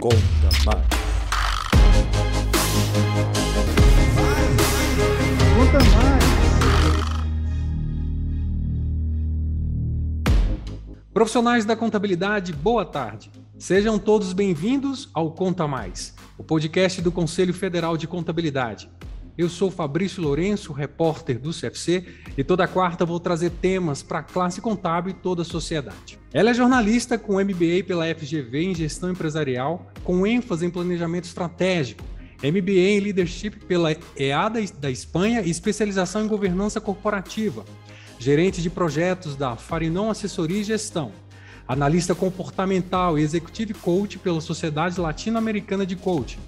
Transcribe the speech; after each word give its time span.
Conta 0.00 0.16
mais. 0.64 0.86
Conta 5.56 5.78
mais. 5.94 6.24
Profissionais 11.12 11.64
da 11.64 11.74
contabilidade, 11.74 12.52
boa 12.52 12.84
tarde. 12.84 13.30
Sejam 13.58 13.98
todos 13.98 14.32
bem-vindos 14.32 15.10
ao 15.12 15.32
Conta 15.32 15.66
Mais, 15.66 16.14
o 16.38 16.44
podcast 16.44 17.02
do 17.02 17.10
Conselho 17.10 17.52
Federal 17.52 17.96
de 17.96 18.06
Contabilidade. 18.06 18.88
Eu 19.38 19.48
sou 19.48 19.70
Fabrício 19.70 20.20
Lourenço, 20.20 20.72
repórter 20.72 21.38
do 21.38 21.52
CFC, 21.52 22.04
e 22.36 22.42
toda 22.42 22.66
quarta 22.66 23.06
vou 23.06 23.20
trazer 23.20 23.50
temas 23.50 24.02
para 24.02 24.18
a 24.18 24.22
classe 24.24 24.60
contábil 24.60 25.12
e 25.12 25.14
toda 25.14 25.42
a 25.42 25.44
sociedade. 25.44 26.18
Ela 26.32 26.50
é 26.50 26.54
jornalista 26.54 27.16
com 27.16 27.34
MBA 27.34 27.84
pela 27.86 28.12
FGV 28.12 28.64
em 28.64 28.74
Gestão 28.74 29.12
Empresarial, 29.12 29.92
com 30.02 30.26
ênfase 30.26 30.66
em 30.66 30.70
planejamento 30.70 31.26
estratégico, 31.26 32.02
MBA 32.42 32.96
em 32.96 32.98
Leadership 32.98 33.64
pela 33.64 33.96
EADA 34.16 34.60
da 34.80 34.90
Espanha 34.90 35.40
e 35.40 35.50
especialização 35.50 36.24
em 36.24 36.28
governança 36.28 36.80
corporativa, 36.80 37.64
gerente 38.18 38.60
de 38.60 38.68
projetos 38.68 39.36
da 39.36 39.54
Farinon 39.54 40.10
Assessoria 40.10 40.62
e 40.62 40.64
Gestão, 40.64 41.12
analista 41.68 42.12
comportamental 42.12 43.16
e 43.16 43.22
executive 43.22 43.72
coach 43.74 44.18
pela 44.18 44.40
Sociedade 44.40 45.00
Latino-Americana 45.00 45.86
de 45.86 45.94
Coaching 45.94 46.40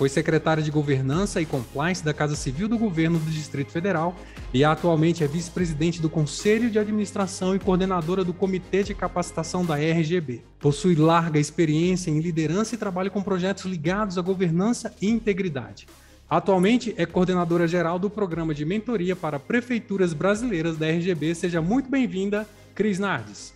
foi 0.00 0.08
secretária 0.08 0.62
de 0.62 0.70
Governança 0.70 1.42
e 1.42 1.44
Compliance 1.44 2.02
da 2.02 2.14
Casa 2.14 2.34
Civil 2.34 2.66
do 2.66 2.78
Governo 2.78 3.18
do 3.18 3.30
Distrito 3.30 3.70
Federal 3.70 4.16
e 4.50 4.64
atualmente 4.64 5.22
é 5.22 5.26
vice-presidente 5.26 6.00
do 6.00 6.08
Conselho 6.08 6.70
de 6.70 6.78
Administração 6.78 7.54
e 7.54 7.58
coordenadora 7.58 8.24
do 8.24 8.32
Comitê 8.32 8.82
de 8.82 8.94
Capacitação 8.94 9.62
da 9.62 9.74
RGB. 9.74 10.40
Possui 10.58 10.94
larga 10.94 11.38
experiência 11.38 12.10
em 12.10 12.18
liderança 12.18 12.74
e 12.74 12.78
trabalho 12.78 13.10
com 13.10 13.22
projetos 13.22 13.66
ligados 13.66 14.16
à 14.16 14.22
governança 14.22 14.90
e 15.02 15.10
integridade. 15.10 15.86
Atualmente 16.30 16.94
é 16.96 17.04
coordenadora 17.04 17.68
geral 17.68 17.98
do 17.98 18.08
programa 18.08 18.54
de 18.54 18.64
mentoria 18.64 19.14
para 19.14 19.38
prefeituras 19.38 20.14
brasileiras 20.14 20.78
da 20.78 20.86
RGB. 20.86 21.34
Seja 21.34 21.60
muito 21.60 21.90
bem-vinda, 21.90 22.48
Cris 22.74 22.98
Nardes. 22.98 23.52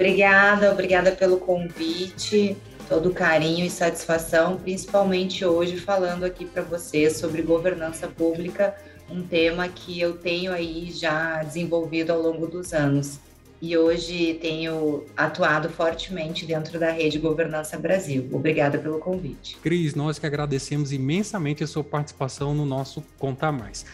Obrigada, 0.00 0.72
obrigada 0.72 1.12
pelo 1.12 1.36
convite, 1.36 2.56
todo 2.88 3.10
carinho 3.10 3.66
e 3.66 3.70
satisfação, 3.70 4.56
principalmente 4.56 5.44
hoje 5.44 5.76
falando 5.76 6.24
aqui 6.24 6.46
para 6.46 6.62
você 6.62 7.10
sobre 7.10 7.42
governança 7.42 8.08
pública, 8.08 8.74
um 9.10 9.22
tema 9.22 9.68
que 9.68 10.00
eu 10.00 10.14
tenho 10.14 10.54
aí 10.54 10.90
já 10.90 11.42
desenvolvido 11.42 12.12
ao 12.12 12.22
longo 12.22 12.46
dos 12.46 12.72
anos. 12.72 13.18
E 13.60 13.76
hoje 13.76 14.38
tenho 14.40 15.04
atuado 15.14 15.68
fortemente 15.68 16.46
dentro 16.46 16.80
da 16.80 16.90
rede 16.90 17.18
Governança 17.18 17.76
Brasil. 17.76 18.26
Obrigada 18.32 18.78
pelo 18.78 19.00
convite. 19.00 19.58
Cris, 19.58 19.94
nós 19.94 20.18
que 20.18 20.24
agradecemos 20.24 20.92
imensamente 20.92 21.62
a 21.62 21.66
sua 21.66 21.84
participação 21.84 22.54
no 22.54 22.64
nosso 22.64 23.04
Conta 23.18 23.52
Mais. 23.52 23.84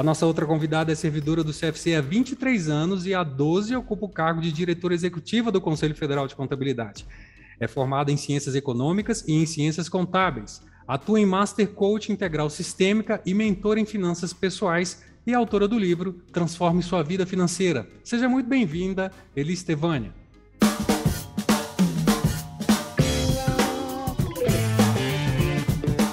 A 0.00 0.02
nossa 0.02 0.24
outra 0.24 0.46
convidada 0.46 0.90
é 0.90 0.94
servidora 0.94 1.44
do 1.44 1.52
CFC 1.52 1.94
há 1.94 2.00
23 2.00 2.70
anos 2.70 3.04
e 3.04 3.12
há 3.12 3.22
12 3.22 3.76
ocupa 3.76 4.06
o 4.06 4.08
cargo 4.08 4.40
de 4.40 4.50
diretora 4.50 4.94
executiva 4.94 5.52
do 5.52 5.60
Conselho 5.60 5.94
Federal 5.94 6.26
de 6.26 6.34
Contabilidade. 6.34 7.06
É 7.60 7.68
formada 7.68 8.10
em 8.10 8.16
Ciências 8.16 8.54
Econômicas 8.54 9.22
e 9.28 9.34
em 9.34 9.44
Ciências 9.44 9.90
Contábeis. 9.90 10.62
Atua 10.88 11.20
em 11.20 11.26
Master 11.26 11.68
Coach 11.68 12.10
Integral 12.10 12.48
Sistêmica 12.48 13.20
e 13.26 13.34
mentora 13.34 13.78
em 13.78 13.84
Finanças 13.84 14.32
Pessoais 14.32 15.04
e 15.26 15.34
autora 15.34 15.68
do 15.68 15.78
livro 15.78 16.14
Transforme 16.32 16.82
Sua 16.82 17.02
Vida 17.02 17.26
Financeira. 17.26 17.86
Seja 18.02 18.26
muito 18.26 18.48
bem-vinda, 18.48 19.12
Eli 19.36 19.54
Stevânia. 19.54 20.14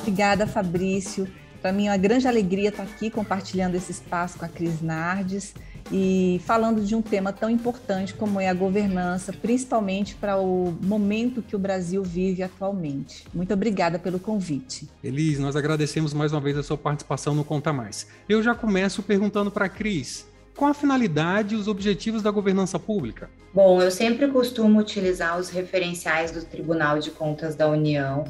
Obrigada, 0.01 0.45
Fabrício. 0.45 1.25
Para 1.61 1.71
mim 1.71 1.87
é 1.87 1.91
uma 1.91 1.97
grande 1.97 2.27
alegria 2.27 2.69
estar 2.69 2.83
aqui 2.83 3.09
compartilhando 3.09 3.75
esse 3.75 3.91
espaço 3.91 4.37
com 4.37 4.45
a 4.45 4.47
Cris 4.47 4.81
Nardes 4.81 5.53
e 5.91 6.41
falando 6.45 6.81
de 6.81 6.95
um 6.95 7.01
tema 7.01 7.31
tão 7.31 7.49
importante 7.49 8.13
como 8.13 8.39
é 8.39 8.49
a 8.49 8.53
governança, 8.53 9.31
principalmente 9.33 10.15
para 10.15 10.37
o 10.37 10.77
momento 10.81 11.41
que 11.41 11.55
o 11.55 11.59
Brasil 11.59 12.03
vive 12.03 12.43
atualmente. 12.43 13.25
Muito 13.33 13.53
obrigada 13.53 13.97
pelo 13.97 14.19
convite. 14.19 14.87
Elis, 15.03 15.39
nós 15.39 15.55
agradecemos 15.55 16.13
mais 16.13 16.31
uma 16.33 16.41
vez 16.41 16.57
a 16.57 16.63
sua 16.63 16.77
participação 16.77 17.33
no 17.33 17.43
Conta 17.43 17.71
Mais. 17.71 18.07
Eu 18.27 18.43
já 18.43 18.53
começo 18.53 19.01
perguntando 19.01 19.49
para 19.49 19.65
a 19.65 19.69
Cris. 19.69 20.27
Qual 20.55 20.71
a 20.71 20.73
finalidade 20.73 21.53
e 21.53 21.57
os 21.57 21.67
objetivos 21.67 22.23
da 22.23 22.31
governança 22.31 22.79
pública? 22.79 23.29
Bom, 23.53 23.81
eu 23.81 23.91
sempre 23.91 24.27
costumo 24.27 24.79
utilizar 24.79 25.37
os 25.39 25.49
referenciais 25.49 26.31
do 26.31 26.43
Tribunal 26.43 26.99
de 26.99 27.11
Contas 27.11 27.55
da 27.55 27.67
União 27.67 28.25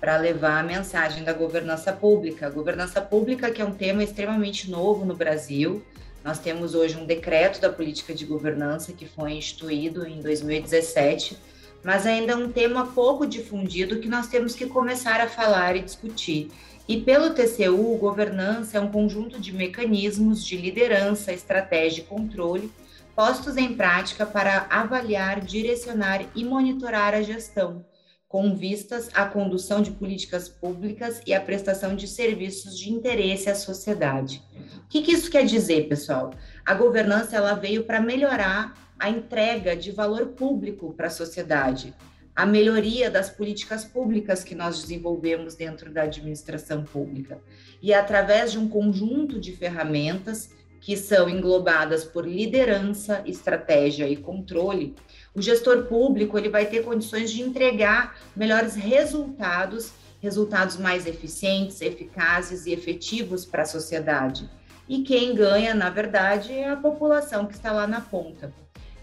para 0.00 0.16
levar 0.16 0.60
a 0.60 0.62
mensagem 0.62 1.24
da 1.24 1.32
governança 1.32 1.92
pública. 1.92 2.46
A 2.46 2.50
governança 2.50 3.00
pública, 3.00 3.50
que 3.50 3.60
é 3.60 3.64
um 3.64 3.74
tema 3.74 4.02
extremamente 4.02 4.70
novo 4.70 5.04
no 5.04 5.14
Brasil, 5.14 5.82
nós 6.24 6.38
temos 6.38 6.74
hoje 6.74 6.96
um 6.96 7.06
decreto 7.06 7.60
da 7.60 7.70
política 7.70 8.14
de 8.14 8.24
governança 8.24 8.92
que 8.92 9.06
foi 9.06 9.32
instituído 9.32 10.06
em 10.06 10.20
2017, 10.20 11.38
mas 11.82 12.06
ainda 12.06 12.32
é 12.32 12.36
um 12.36 12.50
tema 12.50 12.86
pouco 12.88 13.26
difundido 13.26 13.98
que 13.98 14.08
nós 14.08 14.28
temos 14.28 14.54
que 14.54 14.66
começar 14.66 15.20
a 15.20 15.28
falar 15.28 15.76
e 15.76 15.82
discutir. 15.82 16.50
E 16.86 17.00
pelo 17.00 17.30
TCU, 17.30 17.96
governança 17.98 18.78
é 18.78 18.80
um 18.80 18.90
conjunto 18.90 19.40
de 19.40 19.52
mecanismos 19.52 20.44
de 20.44 20.56
liderança, 20.56 21.32
estratégia 21.32 22.02
e 22.02 22.04
controle 22.04 22.70
postos 23.14 23.56
em 23.56 23.74
prática 23.74 24.24
para 24.24 24.66
avaliar, 24.70 25.40
direcionar 25.40 26.24
e 26.36 26.44
monitorar 26.44 27.14
a 27.14 27.20
gestão 27.20 27.84
com 28.28 28.54
vistas 28.54 29.08
à 29.14 29.24
condução 29.24 29.80
de 29.80 29.90
políticas 29.90 30.48
públicas 30.50 31.22
e 31.26 31.32
à 31.32 31.40
prestação 31.40 31.96
de 31.96 32.06
serviços 32.06 32.78
de 32.78 32.92
interesse 32.92 33.48
à 33.48 33.54
sociedade. 33.54 34.42
O 34.84 34.88
que, 34.88 35.00
que 35.00 35.12
isso 35.12 35.30
quer 35.30 35.46
dizer, 35.46 35.88
pessoal? 35.88 36.34
A 36.64 36.74
governança 36.74 37.36
ela 37.36 37.54
veio 37.54 37.84
para 37.84 38.00
melhorar 38.00 38.74
a 38.98 39.08
entrega 39.08 39.74
de 39.74 39.90
valor 39.90 40.28
público 40.28 40.92
para 40.92 41.06
a 41.06 41.10
sociedade, 41.10 41.94
a 42.36 42.44
melhoria 42.44 43.10
das 43.10 43.30
políticas 43.30 43.84
públicas 43.84 44.44
que 44.44 44.54
nós 44.54 44.82
desenvolvemos 44.82 45.54
dentro 45.54 45.90
da 45.90 46.02
administração 46.02 46.84
pública. 46.84 47.40
E 47.80 47.94
através 47.94 48.52
de 48.52 48.58
um 48.58 48.68
conjunto 48.68 49.40
de 49.40 49.52
ferramentas 49.52 50.50
que 50.80 50.96
são 50.96 51.28
englobadas 51.28 52.04
por 52.04 52.26
liderança, 52.26 53.22
estratégia 53.26 54.08
e 54.08 54.16
controle, 54.16 54.94
o 55.38 55.42
gestor 55.42 55.84
público 55.84 56.36
ele 56.36 56.48
vai 56.48 56.66
ter 56.66 56.82
condições 56.82 57.30
de 57.30 57.42
entregar 57.42 58.18
melhores 58.34 58.74
resultados, 58.74 59.92
resultados 60.20 60.76
mais 60.76 61.06
eficientes, 61.06 61.80
eficazes 61.80 62.66
e 62.66 62.72
efetivos 62.72 63.46
para 63.46 63.62
a 63.62 63.66
sociedade. 63.66 64.50
E 64.88 65.02
quem 65.02 65.34
ganha, 65.34 65.74
na 65.74 65.90
verdade, 65.90 66.52
é 66.52 66.70
a 66.70 66.76
população 66.76 67.46
que 67.46 67.54
está 67.54 67.70
lá 67.70 67.86
na 67.86 68.00
ponta. 68.00 68.52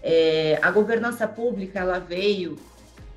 É, 0.02 0.58
a 0.60 0.70
governança 0.70 1.26
pública 1.26 1.78
ela 1.78 1.98
veio 1.98 2.56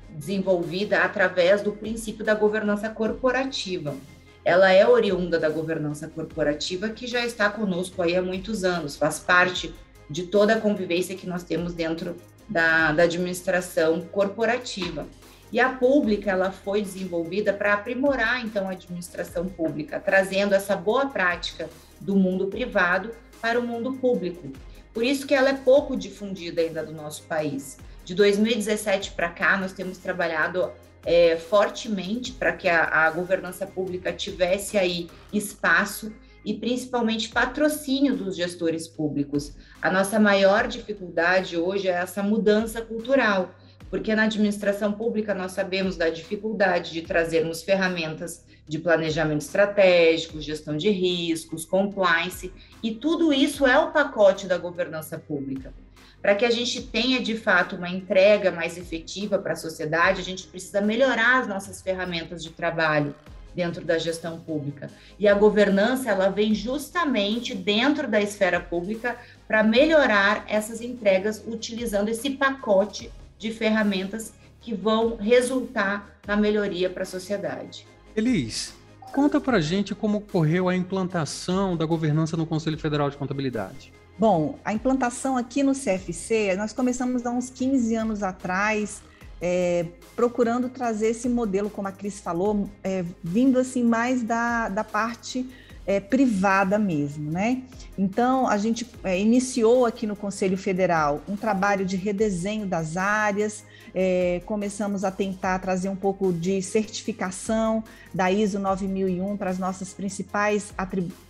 desenvolvida 0.08 1.02
através 1.02 1.60
do 1.60 1.72
princípio 1.72 2.24
da 2.24 2.34
governança 2.34 2.88
corporativa. 2.88 3.94
Ela 4.42 4.72
é 4.72 4.86
oriunda 4.88 5.38
da 5.38 5.50
governança 5.50 6.08
corporativa 6.08 6.88
que 6.88 7.06
já 7.06 7.24
está 7.26 7.50
conosco 7.50 8.00
aí 8.00 8.16
há 8.16 8.22
muitos 8.22 8.64
anos, 8.64 8.96
faz 8.96 9.18
parte 9.18 9.74
de 10.08 10.24
toda 10.24 10.54
a 10.54 10.60
convivência 10.60 11.14
que 11.14 11.26
nós 11.26 11.42
temos 11.42 11.74
dentro 11.74 12.16
da, 12.50 12.92
da 12.92 13.04
administração 13.04 14.02
corporativa. 14.02 15.06
E 15.52 15.58
a 15.58 15.70
pública 15.70 16.30
ela 16.30 16.50
foi 16.50 16.82
desenvolvida 16.82 17.52
para 17.52 17.74
aprimorar 17.74 18.44
então 18.44 18.68
a 18.68 18.72
administração 18.72 19.46
pública, 19.46 19.98
trazendo 19.98 20.54
essa 20.54 20.76
boa 20.76 21.06
prática 21.06 21.68
do 22.00 22.14
mundo 22.14 22.46
privado 22.46 23.10
para 23.40 23.58
o 23.58 23.62
mundo 23.62 23.94
público. 23.94 24.52
Por 24.92 25.04
isso 25.04 25.26
que 25.26 25.34
ela 25.34 25.50
é 25.50 25.54
pouco 25.54 25.96
difundida 25.96 26.60
ainda 26.60 26.84
do 26.84 26.92
nosso 26.92 27.22
país. 27.24 27.78
De 28.04 28.14
2017 28.14 29.12
para 29.12 29.28
cá, 29.28 29.56
nós 29.56 29.72
temos 29.72 29.98
trabalhado 29.98 30.70
é, 31.04 31.36
fortemente 31.36 32.32
para 32.32 32.52
que 32.52 32.68
a, 32.68 32.84
a 32.84 33.10
governança 33.10 33.66
pública 33.66 34.12
tivesse 34.12 34.76
aí 34.76 35.08
espaço 35.32 36.12
e 36.44 36.54
principalmente 36.54 37.28
patrocínio 37.28 38.16
dos 38.16 38.36
gestores 38.36 38.88
públicos. 38.88 39.54
A 39.80 39.90
nossa 39.90 40.18
maior 40.18 40.66
dificuldade 40.66 41.56
hoje 41.56 41.88
é 41.88 41.92
essa 41.92 42.22
mudança 42.22 42.80
cultural, 42.80 43.54
porque 43.90 44.14
na 44.14 44.22
administração 44.22 44.92
pública 44.92 45.34
nós 45.34 45.52
sabemos 45.52 45.96
da 45.96 46.08
dificuldade 46.08 46.92
de 46.92 47.02
trazermos 47.02 47.62
ferramentas 47.62 48.44
de 48.66 48.78
planejamento 48.78 49.40
estratégico, 49.40 50.40
gestão 50.40 50.76
de 50.76 50.90
riscos, 50.90 51.64
compliance, 51.64 52.52
e 52.82 52.92
tudo 52.92 53.32
isso 53.32 53.66
é 53.66 53.76
o 53.78 53.90
pacote 53.90 54.46
da 54.46 54.56
governança 54.56 55.18
pública. 55.18 55.74
Para 56.22 56.34
que 56.34 56.44
a 56.44 56.50
gente 56.50 56.82
tenha 56.82 57.20
de 57.20 57.34
fato 57.36 57.76
uma 57.76 57.88
entrega 57.88 58.52
mais 58.52 58.76
efetiva 58.76 59.38
para 59.38 59.54
a 59.54 59.56
sociedade, 59.56 60.20
a 60.20 60.24
gente 60.24 60.46
precisa 60.46 60.80
melhorar 60.80 61.40
as 61.40 61.48
nossas 61.48 61.82
ferramentas 61.82 62.44
de 62.44 62.50
trabalho, 62.50 63.14
dentro 63.54 63.84
da 63.84 63.98
gestão 63.98 64.38
pública. 64.40 64.90
E 65.18 65.26
a 65.26 65.34
governança, 65.34 66.10
ela 66.10 66.28
vem 66.28 66.54
justamente 66.54 67.54
dentro 67.54 68.08
da 68.08 68.20
esfera 68.20 68.60
pública 68.60 69.16
para 69.46 69.62
melhorar 69.62 70.44
essas 70.48 70.80
entregas 70.80 71.42
utilizando 71.46 72.08
esse 72.08 72.30
pacote 72.30 73.10
de 73.38 73.50
ferramentas 73.50 74.32
que 74.60 74.74
vão 74.74 75.16
resultar 75.16 76.18
na 76.26 76.36
melhoria 76.36 76.90
para 76.90 77.02
a 77.02 77.06
sociedade. 77.06 77.86
Elis, 78.14 78.74
conta 79.12 79.40
para 79.40 79.60
gente 79.60 79.94
como 79.94 80.18
ocorreu 80.18 80.68
a 80.68 80.76
implantação 80.76 81.76
da 81.76 81.86
governança 81.86 82.36
no 82.36 82.46
Conselho 82.46 82.78
Federal 82.78 83.08
de 83.08 83.16
Contabilidade. 83.16 83.92
Bom, 84.18 84.58
a 84.62 84.74
implantação 84.74 85.38
aqui 85.38 85.62
no 85.62 85.72
CFC, 85.72 86.54
nós 86.56 86.74
começamos 86.74 87.24
há 87.24 87.30
uns 87.30 87.48
15 87.48 87.94
anos 87.94 88.22
atrás, 88.22 89.02
é, 89.40 89.86
procurando 90.14 90.68
trazer 90.68 91.08
esse 91.08 91.28
modelo, 91.28 91.70
como 91.70 91.88
a 91.88 91.92
Cris 91.92 92.20
falou, 92.20 92.68
é, 92.84 93.04
vindo 93.22 93.58
assim 93.58 93.82
mais 93.82 94.22
da, 94.22 94.68
da 94.68 94.84
parte 94.84 95.48
é, 95.86 95.98
privada 95.98 96.78
mesmo, 96.78 97.30
né? 97.30 97.62
Então, 97.98 98.46
a 98.46 98.56
gente 98.56 98.86
é, 99.02 99.18
iniciou 99.18 99.86
aqui 99.86 100.06
no 100.06 100.14
Conselho 100.14 100.56
Federal 100.56 101.20
um 101.28 101.36
trabalho 101.36 101.84
de 101.84 101.96
redesenho 101.96 102.66
das 102.66 102.96
áreas, 102.96 103.64
é, 103.94 104.40
começamos 104.46 105.02
a 105.02 105.10
tentar 105.10 105.58
trazer 105.58 105.88
um 105.88 105.96
pouco 105.96 106.32
de 106.32 106.62
certificação 106.62 107.82
da 108.14 108.30
ISO 108.30 108.58
9001 108.58 109.36
para 109.36 109.50
as 109.50 109.58
nossas 109.58 109.92
principais 109.92 110.72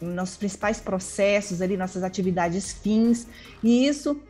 nossos 0.00 0.36
principais 0.36 0.78
processos 0.78 1.62
ali, 1.62 1.76
nossas 1.76 2.02
atividades 2.02 2.72
fins, 2.72 3.26
e 3.62 3.86
isso 3.86 4.20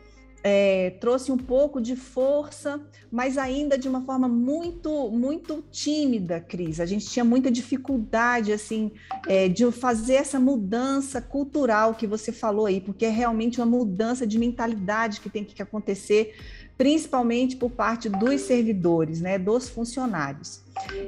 é, 0.43 0.91
trouxe 0.99 1.31
um 1.31 1.37
pouco 1.37 1.79
de 1.79 1.95
força, 1.95 2.81
mas 3.11 3.37
ainda 3.37 3.77
de 3.77 3.87
uma 3.87 4.01
forma 4.01 4.27
muito, 4.27 5.09
muito 5.11 5.63
tímida, 5.71 6.39
Cris. 6.39 6.79
A 6.79 6.85
gente 6.85 7.07
tinha 7.07 7.23
muita 7.23 7.51
dificuldade, 7.51 8.51
assim, 8.51 8.91
é, 9.27 9.47
de 9.47 9.69
fazer 9.71 10.15
essa 10.15 10.39
mudança 10.39 11.21
cultural 11.21 11.93
que 11.93 12.07
você 12.07 12.31
falou 12.31 12.65
aí, 12.65 12.81
porque 12.81 13.05
é 13.05 13.09
realmente 13.09 13.59
uma 13.59 13.67
mudança 13.67 14.25
de 14.25 14.39
mentalidade 14.39 15.21
que 15.21 15.29
tem 15.29 15.43
que 15.43 15.61
acontecer, 15.61 16.35
principalmente 16.77 17.55
por 17.55 17.69
parte 17.69 18.09
dos 18.09 18.41
servidores, 18.41 19.21
né, 19.21 19.37
dos 19.37 19.69
funcionários. 19.69 20.63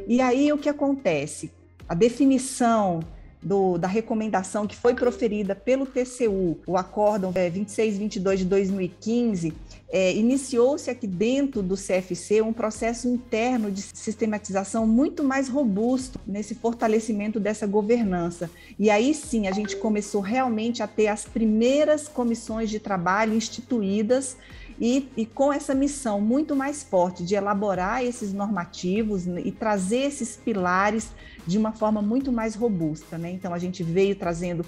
E 0.08 0.22
aí 0.22 0.54
o 0.54 0.58
que 0.58 0.70
acontece? 0.70 1.52
A 1.90 1.96
definição 1.96 3.00
do, 3.44 3.78
da 3.78 3.88
recomendação 3.88 4.66
que 4.66 4.76
foi 4.76 4.94
proferida 4.94 5.54
pelo 5.54 5.86
TCU, 5.86 6.60
o 6.66 6.78
acórdão 6.78 7.32
é, 7.36 7.50
2622 7.50 8.40
de 8.40 8.46
2015, 8.46 9.54
é, 9.94 10.12
iniciou-se 10.16 10.90
aqui 10.90 11.06
dentro 11.06 11.62
do 11.62 11.76
CFC 11.76 12.42
um 12.42 12.52
processo 12.52 13.08
interno 13.08 13.70
de 13.70 13.84
sistematização 13.94 14.88
muito 14.88 15.24
mais 15.24 15.48
robusto 15.48 16.20
nesse 16.26 16.56
fortalecimento 16.56 17.40
dessa 17.40 17.68
governança. 17.68 18.50
E 18.80 18.90
aí 18.90 19.14
sim 19.14 19.48
a 19.48 19.52
gente 19.52 19.76
começou 19.76 20.20
realmente 20.20 20.82
a 20.82 20.88
ter 20.88 21.10
as 21.10 21.26
primeiras 21.26 22.08
comissões 22.08 22.72
de 22.72 22.80
trabalho 22.80 23.36
instituídas 23.36 24.36
e, 24.80 25.10
e, 25.16 25.26
com 25.26 25.52
essa 25.52 25.74
missão 25.74 26.20
muito 26.20 26.56
mais 26.56 26.84
forte 26.84 27.24
de 27.24 27.36
elaborar 27.36 28.04
esses 28.04 28.34
normativos 28.34 29.26
e 29.28 29.52
trazer 29.52 30.08
esses 30.08 30.36
pilares 30.36 31.12
de 31.46 31.58
uma 31.58 31.72
forma 31.72 32.02
muito 32.02 32.32
mais 32.32 32.56
robusta. 32.56 33.18
Né? 33.18 33.32
Então, 33.32 33.54
a 33.54 33.60
gente 33.60 33.84
veio 33.84 34.16
trazendo, 34.16 34.66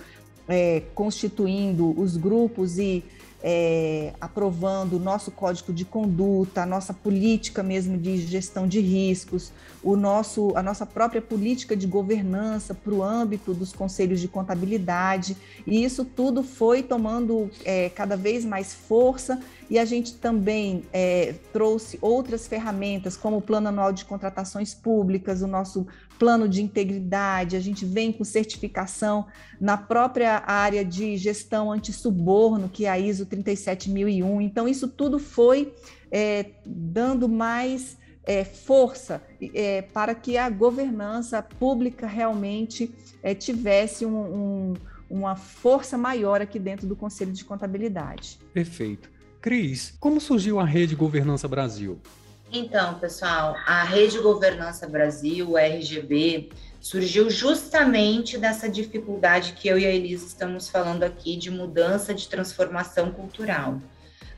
é, 0.48 0.84
constituindo 0.94 2.00
os 2.00 2.18
grupos 2.18 2.78
e 2.78 3.04
é, 3.44 4.14
aprovando 4.20 4.94
o 4.94 5.00
nosso 5.00 5.32
código 5.32 5.72
de 5.72 5.86
conduta, 5.86 6.64
a 6.64 6.66
nossa 6.66 6.94
política 6.94 7.62
mesmo 7.62 7.98
de 7.98 8.18
gestão 8.18 8.68
de 8.68 8.80
riscos, 8.80 9.52
o 9.84 9.96
nosso, 9.96 10.52
a 10.56 10.64
nossa 10.64 10.86
própria 10.86 11.22
política 11.22 11.76
de 11.76 11.86
governança 11.86 12.74
para 12.74 12.94
o 12.94 13.04
âmbito 13.04 13.54
dos 13.54 13.72
conselhos 13.72 14.20
de 14.20 14.28
contabilidade, 14.28 15.38
e 15.66 15.84
isso 15.84 16.04
tudo 16.04 16.42
foi 16.42 16.82
tomando 16.82 17.50
é, 17.64 17.90
cada 17.90 18.18
vez 18.18 18.44
mais 18.44 18.74
força, 18.74 19.40
e 19.70 19.80
a 19.80 19.86
gente 19.86 20.14
também 20.14 20.84
é, 20.94 21.36
trouxe 21.52 21.98
outras 22.02 22.48
ferramentas, 22.48 23.16
como 23.18 23.38
o 23.38 23.42
Plano 23.42 23.68
Anual 23.68 23.92
de 23.92 24.06
Contratações 24.06 24.74
Públicas, 24.74 25.42
o 25.42 25.48
nosso 25.48 25.88
plano 26.18 26.48
de 26.48 26.62
integridade, 26.62 27.56
a 27.56 27.60
gente 27.60 27.86
vem 27.86 28.12
com 28.12 28.24
certificação 28.24 29.26
na 29.60 29.78
própria 29.78 30.44
área 30.46 30.84
de 30.84 31.18
gestão 31.18 31.72
anti-suborno, 31.72 32.70
que 32.70 32.86
é 32.86 32.90
a 32.90 33.00
ISO 33.00 33.26
37001. 33.26 34.42
Então, 34.42 34.68
isso 34.68 34.88
tudo 34.88 35.20
foi 35.20 35.74
é, 36.12 36.46
dando 36.66 37.28
mais 37.28 37.98
é, 38.26 38.44
força 38.44 39.22
é, 39.54 39.82
para 39.82 40.16
que 40.16 40.38
a 40.38 40.50
governança 40.50 41.42
pública 41.42 42.08
realmente 42.08 42.94
é, 43.22 43.36
tivesse 43.36 44.06
um, 44.06 44.18
um, 44.18 44.74
uma 45.10 45.36
força 45.36 45.98
maior 45.98 46.42
aqui 46.42 46.58
dentro 46.58 46.88
do 46.88 46.96
Conselho 46.96 47.32
de 47.32 47.46
Contabilidade. 47.46 48.40
Perfeito. 48.54 49.10
Cris, 49.42 49.94
como 50.00 50.20
surgiu 50.20 50.60
a 50.60 50.66
Rede 50.66 50.96
Governança 50.96 51.48
Brasil? 51.48 52.00
Então, 52.52 53.00
pessoal, 53.00 53.56
a 53.66 53.84
Rede 53.84 54.20
Governança 54.20 54.88
Brasil, 54.88 55.58
RGB, 55.58 56.50
surgiu 56.80 57.30
justamente 57.30 58.38
dessa 58.38 58.70
dificuldade 58.70 59.54
que 59.54 59.68
eu 59.68 59.80
e 59.80 59.86
a 59.86 59.92
Elisa 59.92 60.28
estamos 60.28 60.70
falando 60.70 61.04
aqui 61.04 61.36
de 61.36 61.50
mudança, 61.50 62.14
de 62.14 62.28
transformação 62.28 63.12
cultural. 63.12 63.82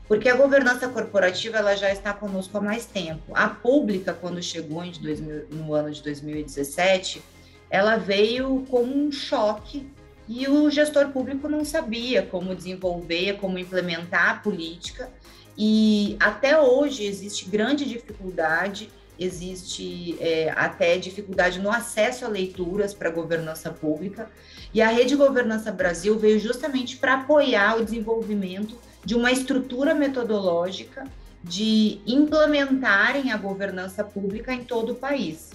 Porque 0.08 0.28
a 0.28 0.36
governança 0.36 0.88
corporativa 0.88 1.58
ela 1.58 1.76
já 1.76 1.92
está 1.92 2.14
conosco 2.14 2.56
há 2.56 2.60
mais 2.62 2.86
tempo. 2.86 3.30
A 3.34 3.46
pública, 3.46 4.14
quando 4.14 4.42
chegou 4.42 4.82
em 4.82 4.90
2000, 4.90 5.48
no 5.50 5.74
ano 5.74 5.90
de 5.90 6.02
2017, 6.02 7.22
ela 7.68 7.98
veio 7.98 8.64
como 8.70 8.96
um 8.96 9.12
choque 9.12 9.86
e 10.26 10.48
o 10.48 10.70
gestor 10.70 11.08
público 11.08 11.46
não 11.46 11.62
sabia 11.62 12.22
como 12.22 12.54
desenvolver, 12.54 13.34
como 13.34 13.58
implementar 13.58 14.30
a 14.30 14.34
política 14.34 15.10
e 15.58 16.16
até 16.20 16.60
hoje 16.60 17.04
existe 17.04 17.48
grande 17.48 17.84
dificuldade, 17.84 18.88
existe 19.18 20.16
é, 20.20 20.52
até 20.54 20.96
dificuldade 20.96 21.58
no 21.58 21.68
acesso 21.68 22.24
a 22.24 22.28
leituras 22.28 22.94
para 22.94 23.10
governança 23.10 23.68
pública. 23.72 24.30
E 24.72 24.80
a 24.80 24.88
Rede 24.88 25.16
Governança 25.16 25.72
Brasil 25.72 26.16
veio 26.16 26.38
justamente 26.38 26.96
para 26.96 27.14
apoiar 27.14 27.76
o 27.76 27.84
desenvolvimento 27.84 28.78
de 29.04 29.16
uma 29.16 29.32
estrutura 29.32 29.94
metodológica 29.94 31.04
de 31.42 32.00
implementarem 32.06 33.32
a 33.32 33.36
governança 33.36 34.04
pública 34.04 34.52
em 34.52 34.62
todo 34.62 34.92
o 34.92 34.94
país. 34.94 35.50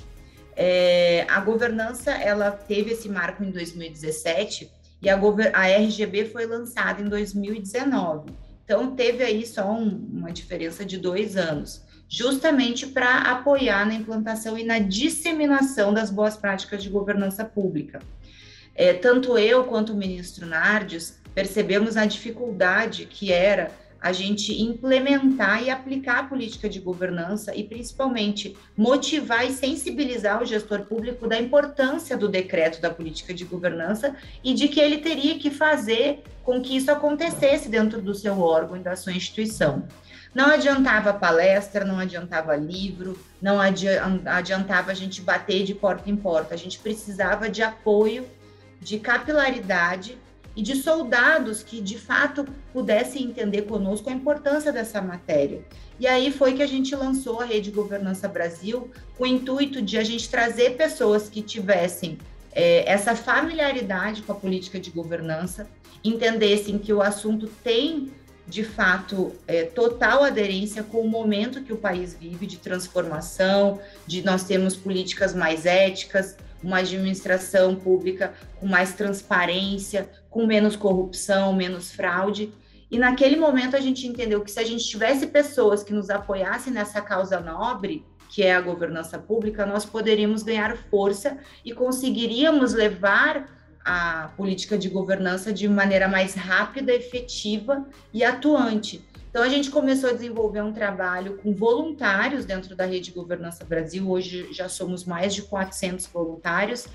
É, 0.53 1.25
a 1.29 1.39
governança 1.39 2.11
ela 2.11 2.51
teve 2.51 2.91
esse 2.91 3.07
marco 3.07 3.41
em 3.41 3.51
2017 3.51 4.69
e 5.01 5.09
a, 5.09 5.17
a 5.53 5.67
RGB 5.67 6.25
foi 6.25 6.45
lançada 6.45 7.01
em 7.01 7.07
2019. 7.07 8.42
Então, 8.63 8.95
teve 8.95 9.23
aí 9.23 9.45
só 9.45 9.71
um, 9.71 9.89
uma 10.13 10.31
diferença 10.31 10.85
de 10.85 10.97
dois 10.97 11.35
anos, 11.35 11.83
justamente 12.07 12.87
para 12.87 13.31
apoiar 13.31 13.85
na 13.85 13.93
implantação 13.93 14.57
e 14.57 14.63
na 14.63 14.79
disseminação 14.79 15.93
das 15.93 16.09
boas 16.09 16.37
práticas 16.37 16.81
de 16.81 16.89
governança 16.89 17.43
pública. 17.43 17.99
É, 18.75 18.93
tanto 18.93 19.37
eu 19.37 19.65
quanto 19.65 19.93
o 19.93 19.97
ministro 19.97 20.45
Nardes 20.45 21.21
percebemos 21.33 21.97
a 21.97 22.05
dificuldade 22.05 23.05
que 23.05 23.31
era 23.31 23.71
a 24.03 24.11
gente 24.11 24.61
implementar 24.61 25.63
e 25.63 25.69
aplicar 25.69 26.19
a 26.19 26.23
política 26.23 26.67
de 26.67 26.77
governança 26.81 27.55
e, 27.55 27.63
principalmente, 27.63 28.53
motivar 28.75 29.47
e 29.47 29.53
sensibilizar 29.53 30.43
o 30.43 30.45
gestor 30.45 30.81
público 30.81 31.25
da 31.25 31.39
importância 31.39 32.17
do 32.17 32.27
decreto 32.27 32.81
da 32.81 32.89
política 32.89 33.33
de 33.33 33.45
governança 33.45 34.13
e 34.43 34.53
de 34.53 34.67
que 34.67 34.81
ele 34.81 34.97
teria 34.97 35.39
que 35.39 35.49
fazer 35.49 36.21
com 36.43 36.61
que 36.61 36.75
isso 36.75 36.91
acontecesse 36.91 37.69
dentro 37.69 38.01
do 38.01 38.13
seu 38.13 38.41
órgão 38.41 38.75
e 38.75 38.81
da 38.81 38.97
sua 38.97 39.13
instituição. 39.13 39.87
Não 40.35 40.47
adiantava 40.47 41.13
palestra, 41.13 41.85
não 41.85 41.97
adiantava 41.97 42.57
livro, 42.57 43.17
não 43.41 43.57
adiantava 43.61 44.91
a 44.91 44.93
gente 44.93 45.21
bater 45.21 45.63
de 45.63 45.73
porta 45.73 46.09
em 46.09 46.15
porta, 46.17 46.53
a 46.53 46.57
gente 46.57 46.77
precisava 46.77 47.47
de 47.47 47.63
apoio, 47.63 48.25
de 48.81 48.99
capilaridade 48.99 50.17
e 50.55 50.61
de 50.61 50.75
soldados 50.75 51.63
que 51.63 51.81
de 51.81 51.97
fato 51.97 52.45
pudessem 52.71 53.23
entender 53.23 53.63
conosco 53.63 54.09
a 54.09 54.13
importância 54.13 54.71
dessa 54.71 55.01
matéria. 55.01 55.63
E 55.99 56.07
aí 56.07 56.31
foi 56.31 56.53
que 56.53 56.61
a 56.61 56.67
gente 56.67 56.95
lançou 56.95 57.39
a 57.39 57.45
Rede 57.45 57.71
Governança 57.71 58.27
Brasil 58.27 58.89
com 59.17 59.23
o 59.23 59.27
intuito 59.27 59.81
de 59.81 59.97
a 59.97 60.03
gente 60.03 60.29
trazer 60.29 60.75
pessoas 60.75 61.29
que 61.29 61.41
tivessem 61.41 62.17
é, 62.51 62.89
essa 62.89 63.15
familiaridade 63.15 64.21
com 64.21 64.31
a 64.31 64.35
política 64.35 64.79
de 64.79 64.91
governança, 64.91 65.67
entendessem 66.03 66.77
que 66.77 66.93
o 66.93 67.01
assunto 67.01 67.47
tem 67.63 68.11
de 68.45 68.63
fato 68.63 69.31
é, 69.47 69.63
total 69.63 70.23
aderência 70.23 70.83
com 70.83 70.99
o 70.99 71.07
momento 71.07 71.63
que 71.63 71.71
o 71.71 71.77
país 71.77 72.13
vive 72.13 72.45
de 72.45 72.57
transformação, 72.57 73.79
de 74.05 74.21
nós 74.21 74.43
termos 74.43 74.75
políticas 74.75 75.33
mais 75.33 75.65
éticas, 75.65 76.35
uma 76.63 76.77
administração 76.77 77.75
pública 77.75 78.33
com 78.59 78.65
mais 78.65 78.93
transparência, 78.93 80.09
com 80.29 80.45
menos 80.45 80.75
corrupção, 80.75 81.53
menos 81.53 81.91
fraude. 81.91 82.53
E 82.89 82.97
naquele 82.97 83.35
momento 83.35 83.75
a 83.75 83.79
gente 83.79 84.07
entendeu 84.07 84.41
que 84.41 84.51
se 84.51 84.59
a 84.59 84.63
gente 84.63 84.85
tivesse 84.85 85.27
pessoas 85.27 85.83
que 85.83 85.93
nos 85.93 86.09
apoiassem 86.09 86.71
nessa 86.71 87.01
causa 87.01 87.39
nobre, 87.39 88.05
que 88.29 88.43
é 88.43 88.55
a 88.55 88.61
governança 88.61 89.19
pública, 89.19 89.65
nós 89.65 89.85
poderíamos 89.85 90.41
ganhar 90.41 90.75
força 90.89 91.37
e 91.63 91.73
conseguiríamos 91.73 92.73
levar 92.73 93.47
a 93.85 94.29
política 94.37 94.77
de 94.77 94.89
governança 94.89 95.51
de 95.51 95.67
maneira 95.67 96.07
mais 96.07 96.33
rápida, 96.33 96.93
efetiva 96.93 97.85
e 98.13 98.23
atuante. 98.23 99.05
Então, 99.33 99.41
a 99.41 99.49
gente 99.49 99.71
começou 99.71 100.11
a 100.11 100.13
desenvolver 100.13 100.61
um 100.61 100.71
trabalho 100.71 101.37
com 101.37 101.55
voluntários 101.55 102.45
dentro 102.45 102.75
da 102.75 102.85
Rede 102.85 103.09
Governança 103.09 103.65
Brasil. 103.65 104.07
Hoje 104.07 104.47
já 104.53 104.69
somos 104.69 105.05
mais 105.05 105.33
de 105.33 105.41
400 105.41 106.05
voluntários. 106.05 106.85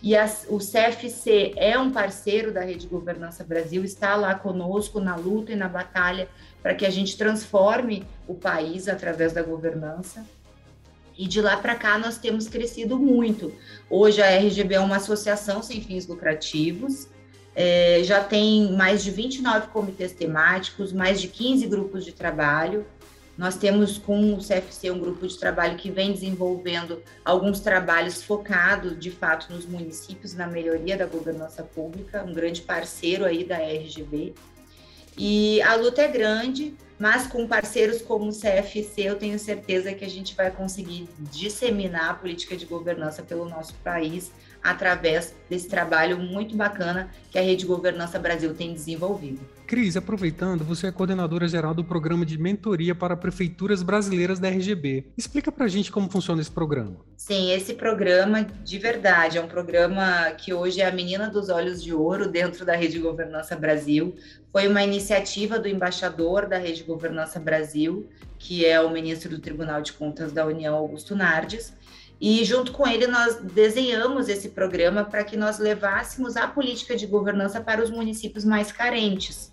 E 0.00 0.14
o 0.48 0.58
CFC 0.58 1.54
é 1.56 1.76
um 1.76 1.90
parceiro 1.90 2.52
da 2.52 2.60
Rede 2.60 2.86
Governança 2.86 3.42
Brasil, 3.42 3.82
está 3.82 4.14
lá 4.14 4.36
conosco 4.36 5.00
na 5.00 5.16
luta 5.16 5.50
e 5.50 5.56
na 5.56 5.68
batalha 5.68 6.28
para 6.62 6.72
que 6.72 6.86
a 6.86 6.90
gente 6.90 7.18
transforme 7.18 8.06
o 8.28 8.34
país 8.34 8.86
através 8.86 9.32
da 9.32 9.42
governança. 9.42 10.24
E 11.18 11.26
de 11.26 11.40
lá 11.40 11.56
para 11.56 11.74
cá 11.74 11.98
nós 11.98 12.16
temos 12.16 12.46
crescido 12.46 12.96
muito. 12.96 13.52
Hoje 13.90 14.22
a 14.22 14.38
RGB 14.38 14.76
é 14.76 14.80
uma 14.80 14.98
associação 14.98 15.64
sem 15.64 15.80
fins 15.80 16.06
lucrativos, 16.06 17.08
é, 17.60 18.04
já 18.04 18.22
tem 18.22 18.70
mais 18.74 19.02
de 19.02 19.10
29 19.10 19.66
comitês 19.72 20.12
temáticos, 20.12 20.92
mais 20.92 21.20
de 21.20 21.26
15 21.26 21.66
grupos 21.66 22.04
de 22.04 22.12
trabalho. 22.12 22.86
Nós 23.36 23.56
temos 23.56 23.98
com 23.98 24.32
o 24.34 24.38
CFC 24.38 24.92
um 24.92 25.00
grupo 25.00 25.26
de 25.26 25.36
trabalho 25.36 25.76
que 25.76 25.90
vem 25.90 26.12
desenvolvendo 26.12 27.02
alguns 27.24 27.58
trabalhos 27.58 28.22
focados, 28.22 28.96
de 28.96 29.10
fato, 29.10 29.52
nos 29.52 29.66
municípios, 29.66 30.34
na 30.34 30.46
melhoria 30.46 30.96
da 30.96 31.04
governança 31.04 31.64
pública, 31.64 32.22
um 32.22 32.32
grande 32.32 32.62
parceiro 32.62 33.24
aí 33.24 33.42
da 33.42 33.56
RGB. 33.56 34.34
E 35.16 35.60
a 35.62 35.74
luta 35.74 36.00
é 36.00 36.06
grande, 36.06 36.76
mas 36.96 37.26
com 37.26 37.44
parceiros 37.44 38.00
como 38.00 38.28
o 38.28 38.32
CFC, 38.32 39.02
eu 39.02 39.16
tenho 39.16 39.36
certeza 39.36 39.92
que 39.92 40.04
a 40.04 40.08
gente 40.08 40.32
vai 40.36 40.48
conseguir 40.52 41.08
disseminar 41.18 42.10
a 42.10 42.14
política 42.14 42.56
de 42.56 42.66
governança 42.66 43.20
pelo 43.20 43.48
nosso 43.48 43.74
país 43.82 44.30
através 44.62 45.34
desse 45.48 45.68
trabalho 45.68 46.18
muito 46.18 46.56
bacana 46.56 47.10
que 47.30 47.38
a 47.38 47.42
Rede 47.42 47.66
Governança 47.66 48.18
Brasil 48.18 48.54
tem 48.54 48.72
desenvolvido. 48.72 49.40
Cris, 49.68 49.98
aproveitando, 49.98 50.64
você 50.64 50.86
é 50.86 50.90
coordenadora 50.90 51.46
geral 51.46 51.74
do 51.74 51.84
programa 51.84 52.24
de 52.24 52.38
mentoria 52.38 52.94
para 52.94 53.14
prefeituras 53.14 53.82
brasileiras 53.82 54.38
da 54.38 54.48
RGB. 54.48 55.12
Explica 55.14 55.52
para 55.52 55.66
a 55.66 55.68
gente 55.68 55.92
como 55.92 56.10
funciona 56.10 56.40
esse 56.40 56.50
programa. 56.50 56.96
Sim, 57.18 57.52
esse 57.52 57.74
programa, 57.74 58.42
de 58.42 58.78
verdade, 58.78 59.36
é 59.36 59.42
um 59.42 59.46
programa 59.46 60.30
que 60.38 60.54
hoje 60.54 60.80
é 60.80 60.86
a 60.86 60.90
menina 60.90 61.28
dos 61.28 61.50
olhos 61.50 61.82
de 61.82 61.92
ouro 61.92 62.30
dentro 62.30 62.64
da 62.64 62.74
Rede 62.74 62.98
Governança 62.98 63.54
Brasil. 63.56 64.16
Foi 64.50 64.66
uma 64.66 64.82
iniciativa 64.82 65.58
do 65.58 65.68
embaixador 65.68 66.46
da 66.46 66.56
Rede 66.56 66.82
Governança 66.82 67.38
Brasil, 67.38 68.08
que 68.38 68.64
é 68.64 68.80
o 68.80 68.88
ministro 68.88 69.28
do 69.28 69.38
Tribunal 69.38 69.82
de 69.82 69.92
Contas 69.92 70.32
da 70.32 70.46
União, 70.46 70.74
Augusto 70.74 71.14
Nardes, 71.14 71.74
e 72.20 72.44
junto 72.44 72.72
com 72.72 72.86
ele 72.86 73.06
nós 73.06 73.36
desenhamos 73.36 74.28
esse 74.28 74.48
programa 74.48 75.04
para 75.04 75.22
que 75.22 75.36
nós 75.36 75.58
levássemos 75.58 76.36
a 76.36 76.46
política 76.48 76.96
de 76.96 77.06
governança 77.06 77.60
para 77.60 77.82
os 77.82 77.90
municípios 77.90 78.44
mais 78.44 78.72
carentes. 78.72 79.52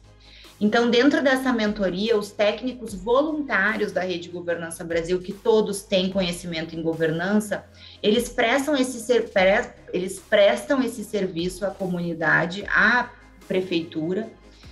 Então, 0.60 0.90
dentro 0.90 1.22
dessa 1.22 1.52
mentoria, 1.52 2.18
os 2.18 2.32
técnicos 2.32 2.94
voluntários 2.94 3.92
da 3.92 4.02
Rede 4.02 4.30
Governança 4.30 4.86
Brasil, 4.86 5.20
que 5.20 5.34
todos 5.34 5.82
têm 5.82 6.10
conhecimento 6.10 6.74
em 6.76 6.82
governança, 6.82 7.66
eles 8.02 8.30
prestam 8.30 8.76
esse, 8.76 9.00
ser, 9.02 9.30
eles 9.92 10.18
prestam 10.18 10.82
esse 10.82 11.04
serviço 11.04 11.66
à 11.66 11.72
comunidade, 11.72 12.64
à 12.70 13.10
prefeitura, 13.48 14.30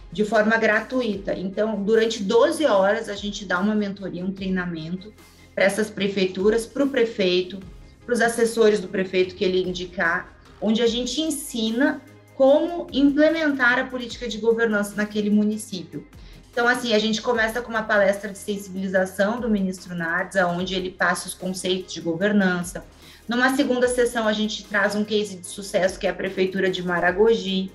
de 0.10 0.24
forma 0.24 0.56
gratuita. 0.56 1.34
Então, 1.34 1.84
durante 1.84 2.24
12 2.24 2.66
horas, 2.66 3.10
a 3.10 3.16
gente 3.16 3.44
dá 3.44 3.60
uma 3.60 3.76
mentoria, 3.76 4.24
um 4.24 4.32
treinamento 4.32 5.14
para 5.54 5.66
essas 5.66 5.90
prefeituras, 5.90 6.66
para 6.66 6.86
o 6.86 6.90
prefeito, 6.90 7.60
para 8.06 8.14
os 8.14 8.22
assessores 8.22 8.80
do 8.80 8.88
prefeito 8.88 9.36
que 9.36 9.44
ele 9.44 9.62
indicar, 9.62 10.36
onde 10.62 10.82
a 10.82 10.88
gente 10.88 11.22
ensina 11.22 12.02
como 12.36 12.88
implementar 12.92 13.80
a 13.80 13.86
política 13.86 14.28
de 14.28 14.38
governança 14.38 14.96
naquele 14.96 15.30
município. 15.30 16.08
Então, 16.52 16.68
assim, 16.68 16.94
a 16.94 17.00
gente 17.00 17.22
começa 17.22 17.62
com 17.62 17.70
uma 17.70 17.82
palestra 17.82 18.30
de 18.30 18.38
sensibilização 18.38 19.40
do 19.40 19.50
ministro 19.50 19.96
Nardes, 19.96 20.36
onde 20.44 20.76
ele 20.76 20.92
passa 20.92 21.28
os 21.28 21.34
conceitos 21.34 21.94
de 21.94 22.02
governança. 22.02 22.86
Numa 23.28 23.56
segunda 23.56 23.88
sessão, 23.88 24.28
a 24.28 24.34
gente 24.34 24.64
traz 24.66 24.96
um 24.96 25.04
case 25.04 25.38
de 25.38 25.48
sucesso, 25.48 25.98
que 25.98 26.06
é 26.06 26.10
a 26.10 26.14
Prefeitura 26.14 26.70
de 26.70 26.84
Maragogi. 26.84 27.72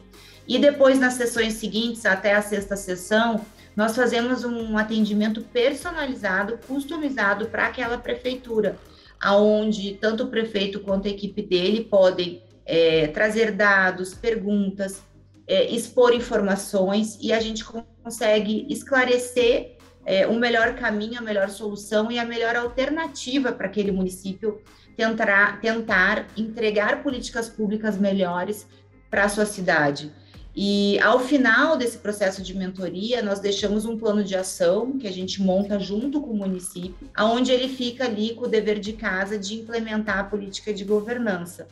E 0.47 0.59
depois, 0.59 0.99
nas 0.99 1.15
sessões 1.15 1.55
seguintes, 1.55 2.07
até 2.07 2.35
a 2.35 2.43
sexta 2.43 2.77
sessão, 2.77 3.45
nós 3.75 3.97
fazemos 3.97 4.45
um 4.45 4.79
atendimento 4.79 5.41
personalizado, 5.41 6.59
customizado 6.67 7.47
para 7.47 7.67
aquela 7.67 7.99
prefeitura 7.99 8.79
aonde 9.21 9.95
tanto 9.95 10.25
o 10.25 10.29
prefeito 10.29 10.81
quanto 10.81 11.09
a 11.09 11.11
equipe 11.11 11.43
dele 11.43 11.85
podem 11.85 12.43
é, 12.65 13.09
trazer 13.09 13.53
dados, 13.53 14.15
perguntas, 14.15 15.03
é, 15.47 15.71
expor 15.71 16.15
informações 16.15 17.19
e 17.21 17.33
a 17.33 17.41
gente 17.41 17.65
consegue 17.65 18.67
esclarecer 18.69 19.79
é, 20.05 20.27
o 20.27 20.35
melhor 20.35 20.75
caminho, 20.75 21.19
a 21.19 21.23
melhor 21.23 21.49
solução 21.49 22.11
e 22.11 22.19
a 22.19 22.25
melhor 22.25 22.55
alternativa 22.57 23.53
para 23.53 23.67
aquele 23.67 23.91
município 23.91 24.61
tentar, 24.97 25.61
tentar 25.61 26.27
entregar 26.37 27.03
políticas 27.03 27.49
públicas 27.49 27.97
melhores 27.97 28.67
para 29.11 29.25
a 29.25 29.29
sua 29.29 29.47
cidade. 29.47 30.13
E 30.61 30.99
ao 30.99 31.21
final 31.21 31.77
desse 31.77 31.99
processo 31.99 32.43
de 32.43 32.53
mentoria, 32.53 33.23
nós 33.23 33.39
deixamos 33.39 33.85
um 33.85 33.97
plano 33.97 34.25
de 34.25 34.35
ação 34.35 34.99
que 34.99 35.07
a 35.07 35.13
gente 35.13 35.41
monta 35.41 35.79
junto 35.79 36.21
com 36.21 36.31
o 36.31 36.37
município, 36.37 37.09
aonde 37.15 37.53
ele 37.53 37.69
fica 37.69 38.07
ali 38.07 38.35
com 38.35 38.47
o 38.47 38.49
dever 38.49 38.81
de 38.81 38.93
casa 38.93 39.39
de 39.39 39.55
implementar 39.55 40.19
a 40.19 40.25
política 40.25 40.75
de 40.75 40.83
governança. 40.83 41.69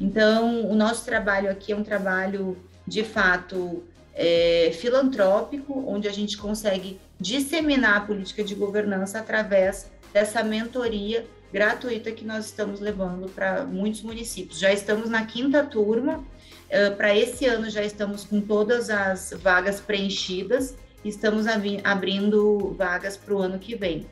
Então, 0.00 0.70
o 0.70 0.76
nosso 0.76 1.04
trabalho 1.04 1.50
aqui 1.50 1.72
é 1.72 1.76
um 1.76 1.82
trabalho 1.82 2.56
de 2.86 3.02
fato 3.02 3.82
é, 4.14 4.70
filantrópico, 4.72 5.84
onde 5.88 6.06
a 6.06 6.12
gente 6.12 6.38
consegue 6.38 7.00
disseminar 7.18 7.96
a 7.96 8.00
política 8.02 8.44
de 8.44 8.54
governança 8.54 9.18
através 9.18 9.90
dessa 10.12 10.44
mentoria 10.44 11.26
gratuita 11.52 12.12
que 12.12 12.24
nós 12.24 12.46
estamos 12.46 12.80
levando 12.80 13.28
para 13.30 13.64
muitos 13.64 14.02
municípios. 14.02 14.58
Já 14.58 14.72
estamos 14.72 15.08
na 15.08 15.24
quinta 15.24 15.64
turma 15.64 16.24
Uh, 16.68 16.94
Para 16.96 17.16
esse 17.16 17.46
ano 17.46 17.70
já 17.70 17.82
estamos 17.82 18.24
com 18.24 18.42
todas 18.42 18.90
as 18.90 19.32
vagas 19.42 19.80
preenchidas, 19.80 20.76
estamos 21.02 21.46
abrindo 21.82 22.74
vagas 22.76 23.16
para 23.16 23.34
o 23.34 23.38
ano 23.38 23.58
que 23.58 23.74
vem. 23.74 24.06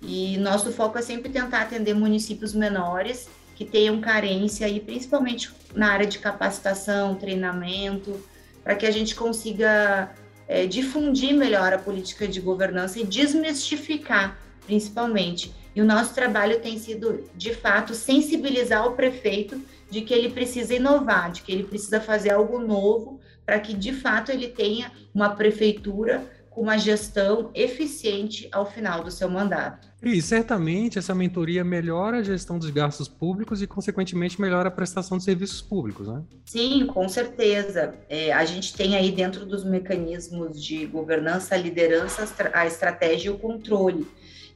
E 0.00 0.38
nosso 0.38 0.72
foco 0.72 0.96
é 0.96 1.02
sempre 1.02 1.30
tentar 1.30 1.60
atender 1.60 1.92
municípios 1.92 2.54
menores 2.54 3.28
que 3.54 3.64
tenham 3.64 4.00
carência, 4.00 4.66
e 4.68 4.80
principalmente 4.80 5.52
na 5.74 5.92
área 5.92 6.06
de 6.06 6.18
capacitação, 6.18 7.14
treinamento, 7.14 8.18
para 8.64 8.74
que 8.74 8.86
a 8.86 8.90
gente 8.90 9.14
consiga 9.14 10.10
é, 10.46 10.64
difundir 10.66 11.34
melhor 11.34 11.74
a 11.74 11.78
política 11.78 12.26
de 12.26 12.40
governança 12.40 13.00
e 13.00 13.04
desmistificar, 13.04 14.38
principalmente. 14.64 15.52
E 15.78 15.80
o 15.80 15.84
nosso 15.84 16.12
trabalho 16.12 16.58
tem 16.58 16.76
sido, 16.76 17.22
de 17.36 17.54
fato, 17.54 17.94
sensibilizar 17.94 18.84
o 18.84 18.96
prefeito 18.96 19.62
de 19.88 20.00
que 20.00 20.12
ele 20.12 20.28
precisa 20.28 20.74
inovar, 20.74 21.30
de 21.30 21.40
que 21.40 21.52
ele 21.52 21.62
precisa 21.62 22.00
fazer 22.00 22.30
algo 22.30 22.58
novo 22.58 23.20
para 23.46 23.60
que 23.60 23.72
de 23.74 23.92
fato 23.92 24.32
ele 24.32 24.48
tenha 24.48 24.90
uma 25.14 25.36
prefeitura 25.36 26.28
com 26.50 26.62
uma 26.62 26.76
gestão 26.76 27.52
eficiente 27.54 28.48
ao 28.50 28.66
final 28.66 29.04
do 29.04 29.10
seu 29.12 29.30
mandato. 29.30 29.86
E 30.02 30.20
certamente 30.20 30.98
essa 30.98 31.14
mentoria 31.14 31.62
melhora 31.62 32.18
a 32.18 32.22
gestão 32.24 32.58
dos 32.58 32.70
gastos 32.70 33.06
públicos 33.06 33.62
e, 33.62 33.66
consequentemente, 33.68 34.40
melhora 34.40 34.66
a 34.66 34.72
prestação 34.72 35.16
de 35.16 35.22
serviços 35.22 35.62
públicos, 35.62 36.08
né? 36.08 36.24
Sim, 36.44 36.86
com 36.86 37.08
certeza. 37.08 37.94
É, 38.08 38.32
a 38.32 38.44
gente 38.44 38.74
tem 38.74 38.96
aí 38.96 39.12
dentro 39.12 39.46
dos 39.46 39.62
mecanismos 39.62 40.60
de 40.60 40.86
governança, 40.86 41.54
a 41.54 41.58
liderança, 41.58 42.28
a 42.52 42.66
estratégia 42.66 43.28
e 43.28 43.32
o 43.32 43.38
controle. 43.38 44.04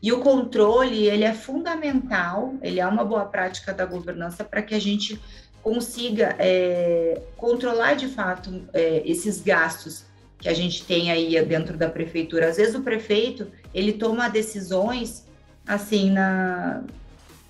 E 0.03 0.13
o 0.13 0.21
controle, 0.21 1.07
ele 1.07 1.23
é 1.23 1.33
fundamental, 1.33 2.55
ele 2.61 2.81
é 2.81 2.87
uma 2.87 3.05
boa 3.05 3.25
prática 3.25 3.73
da 3.73 3.87
governança 3.87 4.43
para 4.43 4.61
que 4.61 4.75
a 4.75 4.81
gente 4.81 5.21
consiga 5.63 6.35
é, 6.41 7.23
controlar 7.37 7.95
de 7.95 8.09
fato 8.09 8.65
é, 8.73 9.03
esses 9.07 9.41
gastos 9.41 10.05
que 10.39 10.49
a 10.49 10.55
gente 10.55 10.85
tem 10.85 11.13
aí 11.13 11.41
dentro 11.45 11.77
da 11.77 11.89
prefeitura. 11.89 12.49
Às 12.49 12.57
vezes 12.57 12.75
o 12.75 12.83
prefeito, 12.83 13.47
ele 13.73 13.93
toma 13.93 14.29
decisões 14.29 15.25
assim 15.65 16.11
na 16.11 16.83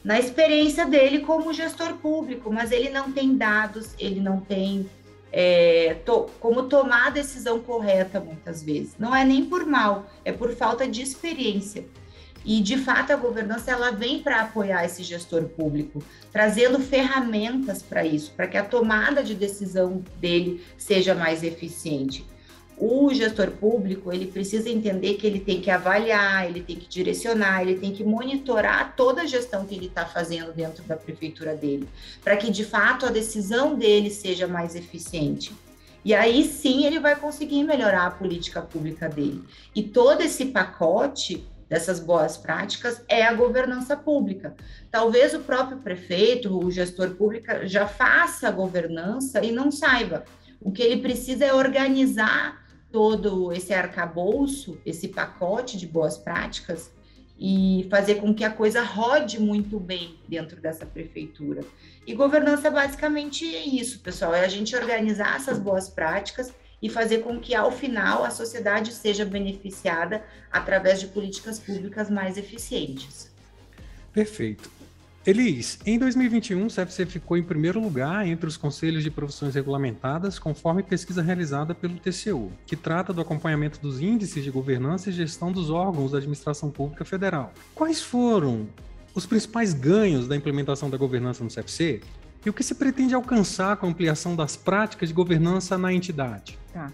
na 0.05 0.19
experiência 0.19 0.85
dele 0.85 1.21
como 1.21 1.53
gestor 1.53 1.95
público, 1.95 2.53
mas 2.53 2.73
ele 2.73 2.91
não 2.91 3.13
tem 3.13 3.37
dados, 3.37 3.95
ele 3.99 4.19
não 4.19 4.41
tem 4.41 4.91
é, 5.31 5.95
to, 6.05 6.29
como 6.41 6.65
tomar 6.65 7.07
a 7.07 7.11
decisão 7.11 7.61
correta 7.61 8.19
muitas 8.19 8.63
vezes. 8.63 8.97
Não 8.99 9.15
é 9.15 9.25
nem 9.25 9.45
por 9.45 9.65
mal, 9.65 10.07
é 10.25 10.33
por 10.33 10.53
falta 10.55 10.89
de 10.89 11.03
experiência. 11.03 11.85
E, 12.45 12.61
de 12.61 12.77
fato, 12.77 13.13
a 13.13 13.17
governança 13.17 13.71
ela 13.71 13.91
vem 13.91 14.23
para 14.23 14.41
apoiar 14.41 14.85
esse 14.85 15.03
gestor 15.03 15.45
público, 15.45 16.03
trazendo 16.33 16.81
ferramentas 16.81 17.83
para 17.83 18.05
isso, 18.05 18.33
para 18.33 18.47
que 18.47 18.57
a 18.57 18.65
tomada 18.65 19.23
de 19.23 19.35
decisão 19.35 20.03
dele 20.21 20.63
seja 20.77 21.15
mais 21.15 21.43
eficiente. 21.43 22.25
o 22.85 23.15
gestor 23.15 23.51
público 23.53 24.13
ele 24.13 24.27
precisa 24.27 24.69
entender 24.69 25.15
que 25.15 25.25
ele 25.25 25.39
tem 25.39 25.61
que 25.61 25.71
avaliar, 25.71 26.49
ele 26.49 26.61
tem 26.61 26.75
que 26.75 26.89
direcionar, 26.89 27.63
ele 27.63 27.79
tem 27.79 27.93
que 27.93 28.03
monitorar 28.03 28.97
toda 28.97 29.23
a 29.23 29.27
gestão 29.27 29.65
que 29.65 29.75
ele 29.75 29.87
está 29.87 30.05
fazendo 30.05 30.53
dentro 30.53 30.83
da 30.83 30.97
prefeitura 30.97 31.55
dele, 31.55 31.89
para 32.25 32.37
que 32.37 32.51
de 32.51 32.65
fato 32.65 33.07
a 33.07 33.11
decisão 33.11 33.77
dele 33.77 34.11
seja 34.11 34.49
mais 34.49 34.75
eficiente. 34.75 35.53
E 36.05 36.13
aí 36.13 36.45
sim 36.45 36.85
ele 36.85 36.99
vai 36.99 37.15
conseguir 37.15 37.63
melhorar 37.63 38.07
a 38.07 38.11
política 38.11 38.61
pública 38.61 39.09
dele. 39.09 39.45
E 39.73 39.85
todo 39.85 40.21
esse 40.21 40.47
pacote 40.47 41.47
dessas 41.73 41.99
boas 41.99 42.37
práticas 42.37 43.02
é 43.09 43.25
a 43.25 43.33
governança 43.33 43.97
pública. 43.97 44.55
Talvez 44.91 45.33
o 45.33 45.41
próprio 45.41 45.79
prefeito, 45.79 46.55
o 46.55 46.71
gestor 46.71 47.12
público 47.12 47.47
já 47.62 47.87
faça 47.87 48.47
a 48.47 48.50
governança 48.50 49.43
e 49.43 49.50
não 49.50 49.71
saiba. 49.71 50.23
O 50.61 50.71
que 50.71 50.83
ele 50.83 51.00
precisa 51.00 51.47
é 51.47 51.55
organizar 51.55 52.62
todo 52.93 53.50
esse 53.55 53.73
arcabouço, 53.73 54.79
esse 54.85 55.09
pacote 55.09 55.79
de 55.79 55.87
boas 55.87 56.19
práticas 56.19 56.93
e 57.38 57.87
fazer 57.91 58.17
com 58.17 58.35
que 58.35 58.45
a 58.45 58.50
coisa 58.50 58.83
rode 58.83 59.41
muito 59.41 59.81
bem 59.81 60.19
dentro 60.29 60.61
dessa 60.61 60.85
prefeitura. 60.85 61.62
E 62.07 62.14
governança 62.14 62.71
basicamente 62.71 63.47
é 63.57 63.64
isso, 63.64 64.00
pessoal, 64.00 64.35
é 64.35 64.45
a 64.45 64.49
gente 64.49 64.76
organizar 64.76 65.37
essas 65.37 65.59
boas 65.59 65.88
práticas 65.88 66.52
e 66.83 66.89
fazer 66.89 67.19
com 67.19 67.39
que 67.39 67.55
ao 67.55 67.71
final 67.71 68.25
a 68.25 68.31
sociedade 68.31 68.93
seja 68.93 69.25
beneficiada 69.25 70.25
através 70.51 71.01
de 71.01 71.07
políticas 71.07 71.61
públicas 71.61 72.11
mais 72.11 72.37
eficientes. 72.37 73.31
Perfeito. 74.12 74.69
Elis, 75.25 75.79
em 75.87 76.01
2021, 76.01 76.67
o 76.67 76.69
CFC 76.69 77.07
ficou 77.07 77.37
em 77.37 77.45
primeiro 77.45 77.81
lugar 77.81 78.27
entre 78.27 78.49
os 78.49 78.57
conselhos 78.57 79.05
de 79.05 79.11
profissões 79.11 79.55
regulamentadas, 79.55 80.37
conforme 80.37 80.83
pesquisa 80.83 81.23
realizada 81.23 81.73
pelo 81.73 81.95
TCU, 81.95 82.51
que 82.67 82.75
trata 82.75 83.12
do 83.12 83.21
acompanhamento 83.21 83.79
dos 83.81 84.01
índices 84.01 84.43
de 84.43 84.51
governança 84.51 85.11
e 85.11 85.12
gestão 85.12 85.53
dos 85.53 85.71
órgãos 85.71 86.11
da 86.11 86.19
administração 86.19 86.73
pública 86.73 87.05
federal. 87.05 87.53
Quais 87.73 88.03
foram 88.03 88.67
os 89.15 89.25
principais 89.25 89.73
ganhos 89.73 90.27
da 90.27 90.35
implementação 90.35 90.91
da 90.91 90.97
governança 90.97 91.45
no 91.45 91.51
CFC 91.51 92.01
e 92.45 92.51
o 92.51 92.53
que 92.53 92.63
se 92.63 92.75
pretende 92.75 93.15
alcançar 93.15 93.77
com 93.77 93.87
a 93.87 93.89
ampliação 93.89 94.35
das 94.35 94.57
práticas 94.57 95.09
de 95.09 95.15
governança 95.15 95.79
na 95.79 95.93
entidade? 95.93 96.59
Tá. 96.73 96.91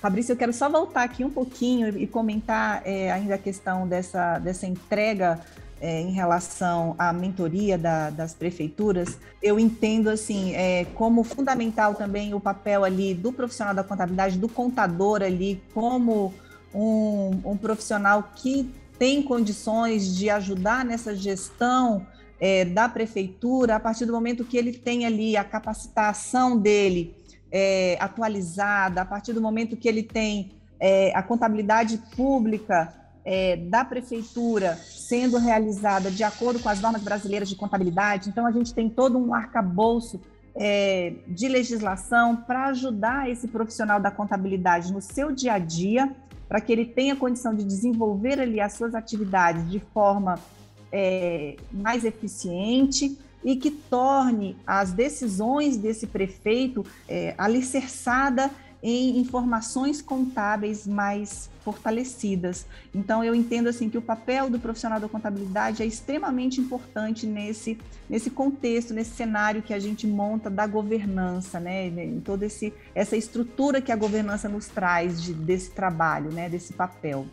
Fabrício, 0.00 0.32
eu 0.32 0.36
quero 0.36 0.52
só 0.52 0.68
voltar 0.68 1.04
aqui 1.04 1.24
um 1.24 1.30
pouquinho 1.30 1.96
e 1.96 2.06
comentar 2.06 2.82
é, 2.84 3.10
ainda 3.12 3.36
a 3.36 3.38
questão 3.38 3.86
dessa, 3.86 4.38
dessa 4.38 4.66
entrega 4.66 5.40
é, 5.80 6.00
em 6.00 6.12
relação 6.12 6.94
à 6.96 7.12
mentoria 7.12 7.76
da, 7.76 8.10
das 8.10 8.32
prefeituras, 8.32 9.18
eu 9.42 9.58
entendo 9.58 10.08
assim 10.08 10.54
é, 10.54 10.86
como 10.94 11.24
fundamental 11.24 11.94
também 11.96 12.34
o 12.34 12.40
papel 12.40 12.84
ali 12.84 13.14
do 13.14 13.32
profissional 13.32 13.74
da 13.74 13.82
contabilidade, 13.82 14.38
do 14.38 14.48
contador 14.48 15.22
ali, 15.22 15.60
como 15.74 16.32
um, 16.72 17.40
um 17.44 17.56
profissional 17.56 18.30
que 18.36 18.72
tem 18.96 19.20
condições 19.20 20.14
de 20.14 20.30
ajudar 20.30 20.84
nessa 20.84 21.16
gestão 21.16 22.06
é, 22.42 22.64
da 22.64 22.88
prefeitura 22.88 23.76
a 23.76 23.80
partir 23.80 24.04
do 24.04 24.12
momento 24.12 24.44
que 24.44 24.56
ele 24.56 24.72
tem 24.72 25.06
ali 25.06 25.36
a 25.36 25.44
capacitação 25.44 26.58
dele 26.58 27.14
é, 27.52 27.96
atualizada, 28.00 29.02
a 29.02 29.04
partir 29.04 29.32
do 29.32 29.40
momento 29.40 29.76
que 29.76 29.86
ele 29.86 30.02
tem 30.02 30.50
é, 30.80 31.16
a 31.16 31.22
contabilidade 31.22 32.02
pública 32.16 32.92
é, 33.24 33.54
da 33.54 33.84
prefeitura 33.84 34.74
sendo 34.74 35.38
realizada 35.38 36.10
de 36.10 36.24
acordo 36.24 36.58
com 36.58 36.68
as 36.68 36.80
normas 36.80 37.02
brasileiras 37.02 37.48
de 37.48 37.54
contabilidade. 37.54 38.28
Então, 38.28 38.44
a 38.44 38.50
gente 38.50 38.74
tem 38.74 38.90
todo 38.90 39.16
um 39.16 39.32
arcabouço 39.32 40.20
é, 40.56 41.14
de 41.28 41.46
legislação 41.46 42.34
para 42.34 42.66
ajudar 42.70 43.30
esse 43.30 43.46
profissional 43.46 44.00
da 44.00 44.10
contabilidade 44.10 44.92
no 44.92 45.00
seu 45.00 45.30
dia 45.30 45.52
a 45.52 45.58
dia, 45.60 46.12
para 46.48 46.60
que 46.60 46.72
ele 46.72 46.86
tenha 46.86 47.14
condição 47.14 47.54
de 47.54 47.62
desenvolver 47.62 48.40
ali 48.40 48.60
as 48.60 48.72
suas 48.72 48.96
atividades 48.96 49.70
de 49.70 49.78
forma 49.78 50.40
é, 50.92 51.56
mais 51.72 52.04
eficiente 52.04 53.16
e 53.44 53.56
que 53.56 53.70
torne 53.70 54.56
as 54.66 54.92
decisões 54.92 55.76
desse 55.76 56.06
prefeito 56.06 56.84
é, 57.08 57.34
alicerçada 57.36 58.50
em 58.82 59.18
informações 59.18 60.02
contábeis 60.02 60.86
mais 60.86 61.48
fortalecidas. 61.64 62.66
Então, 62.92 63.22
eu 63.22 63.32
entendo 63.32 63.68
assim 63.68 63.88
que 63.88 63.96
o 63.96 64.02
papel 64.02 64.50
do 64.50 64.58
profissional 64.58 64.98
da 64.98 65.08
contabilidade 65.08 65.82
é 65.82 65.86
extremamente 65.86 66.60
importante 66.60 67.24
nesse, 67.24 67.78
nesse 68.10 68.28
contexto, 68.28 68.92
nesse 68.92 69.12
cenário 69.12 69.62
que 69.62 69.72
a 69.72 69.78
gente 69.78 70.04
monta 70.04 70.50
da 70.50 70.66
governança, 70.66 71.60
né? 71.60 71.86
Em 71.86 72.18
toda 72.18 72.46
esse, 72.46 72.74
essa 72.92 73.16
estrutura 73.16 73.80
que 73.80 73.92
a 73.92 73.96
governança 73.96 74.48
nos 74.48 74.66
traz 74.66 75.22
de, 75.22 75.32
desse 75.32 75.70
trabalho, 75.70 76.32
né? 76.32 76.48
Desse 76.48 76.72
papel. 76.72 77.24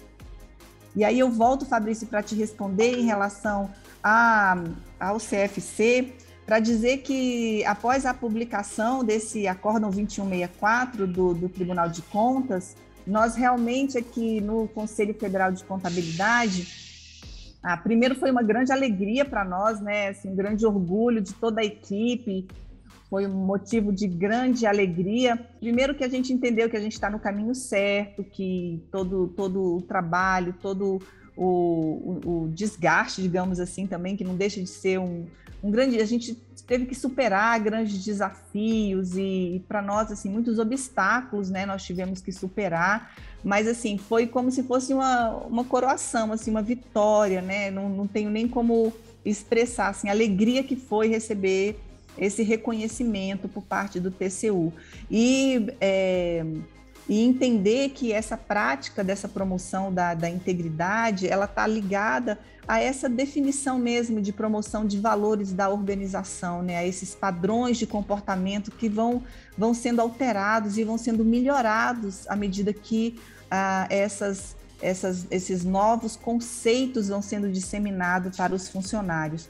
E 0.96 1.04
aí 1.04 1.20
eu 1.20 1.30
volto, 1.30 1.66
Fabrício, 1.66 2.08
para 2.08 2.24
te 2.24 2.36
responder 2.36 2.98
em 2.98 3.06
relação 3.06 3.70
a, 4.04 4.58
ao 5.00 5.18
CFC 5.18 6.14
para 6.46 6.60
dizer 6.60 7.04
que 7.04 7.64
após 7.66 8.08
a 8.08 8.14
publicação 8.14 9.04
desse 9.04 9.48
acórdão 9.48 9.92
2164 9.92 11.06
do, 11.06 11.34
do 11.36 11.48
Tribunal 11.48 11.90
de 11.90 12.02
Contas, 12.02 12.76
nós 13.06 13.36
realmente 13.36 14.00
aqui 14.00 14.42
no 14.42 14.68
Conselho 14.68 15.14
Federal 15.14 15.52
de 15.52 15.64
Contabilidade, 15.64 16.68
ah, 17.62 17.78
primeiro 17.78 18.16
foi 18.16 18.32
uma 18.32 18.42
grande 18.42 18.72
alegria 18.72 19.26
para 19.26 19.44
nós, 19.44 19.80
né? 19.82 20.10
Assim, 20.10 20.30
um 20.30 20.36
grande 20.36 20.66
orgulho 20.66 21.22
de 21.22 21.34
toda 21.34 21.62
a 21.62 21.64
equipe, 21.64 22.48
foi 23.10 23.26
um 23.26 23.34
motivo 23.34 23.92
de 23.92 24.08
grande 24.08 24.68
alegria. 24.68 25.36
Primeiro 25.60 25.96
que 25.96 26.04
a 26.04 26.10
gente 26.10 26.32
entendeu 26.32 26.70
que 26.70 26.78
a 26.78 26.80
gente 26.80 26.94
está 26.94 27.10
no 27.10 27.20
caminho 27.20 27.56
certo, 27.56 28.24
que 28.24 28.84
todo, 28.92 29.30
todo 29.30 29.78
o 29.78 29.82
trabalho, 29.82 30.54
todo 30.62 31.02
o, 31.36 31.46
o, 31.46 32.44
o, 32.44 32.48
desgaste, 32.50 33.22
digamos 33.22 33.60
assim, 33.60 33.88
também, 33.88 34.16
que 34.16 34.24
não 34.24 34.36
deixa 34.36 34.62
de 34.62 34.68
ser 34.68 35.00
um, 35.00 35.26
um 35.64 35.72
grande. 35.72 36.00
A 36.00 36.06
gente 36.06 36.36
teve 36.68 36.86
que 36.86 36.94
superar 36.94 37.60
grandes 37.60 38.06
desafios 38.06 39.18
e, 39.18 39.56
e 39.56 39.66
para 39.68 39.82
nós, 39.82 40.12
assim, 40.12 40.30
muitos 40.30 40.60
obstáculos, 40.60 41.50
né? 41.50 41.66
Nós 41.66 41.82
tivemos 41.84 42.22
que 42.22 42.32
superar, 42.32 43.16
mas 43.44 43.68
assim, 43.68 43.98
foi 43.98 44.28
como 44.28 44.52
se 44.52 44.62
fosse 44.62 44.94
uma, 44.94 45.32
uma 45.46 45.64
coroação, 45.64 46.32
assim, 46.32 46.52
uma 46.52 46.62
vitória, 46.62 47.42
né? 47.42 47.72
Não, 47.72 47.90
não 47.90 48.06
tenho 48.06 48.30
nem 48.30 48.48
como 48.48 48.94
expressar 49.26 49.90
assim, 49.90 50.10
a 50.10 50.12
alegria 50.12 50.64
que 50.64 50.76
foi 50.76 51.08
receber 51.08 51.80
esse 52.18 52.44
reconhecimento 52.44 53.48
por 53.48 53.64
parte 53.64 54.00
do 54.00 54.12
TCU. 54.12 54.74
E. 55.10 55.68
É, 55.80 56.46
e 57.10 57.26
entender 57.26 57.90
que 57.90 58.14
essa 58.14 58.38
prática 58.38 59.04
dessa 59.04 59.28
promoção 59.28 59.92
da, 59.92 60.14
da 60.14 60.30
integridade, 60.30 61.28
ela 61.28 61.46
está 61.46 61.66
ligada 61.66 62.38
a 62.68 62.80
essa 62.80 63.10
definição 63.10 63.80
mesmo 63.80 64.22
de 64.22 64.32
promoção 64.32 64.86
de 64.86 65.00
valores 65.00 65.52
da 65.52 65.68
organização, 65.70 66.62
né? 66.62 66.78
a 66.78 66.86
esses 66.86 67.16
padrões 67.16 67.80
de 67.80 67.88
comportamento 67.88 68.70
que 68.70 68.88
vão, 68.88 69.24
vão 69.58 69.74
sendo 69.74 70.02
alterados 70.02 70.78
e 70.78 70.84
vão 70.84 71.00
sendo 71.00 71.26
melhorados 71.26 72.28
à 72.28 72.36
medida 72.36 72.72
que 72.72 73.20
ah, 73.50 73.88
essas, 73.90 74.56
essas, 74.80 75.26
esses 75.32 75.66
novos 75.66 76.16
conceitos 76.16 77.08
vão 77.08 77.24
sendo 77.24 77.52
disseminados 77.52 78.38
para 78.38 78.54
os 78.54 78.70
funcionários. 78.70 79.50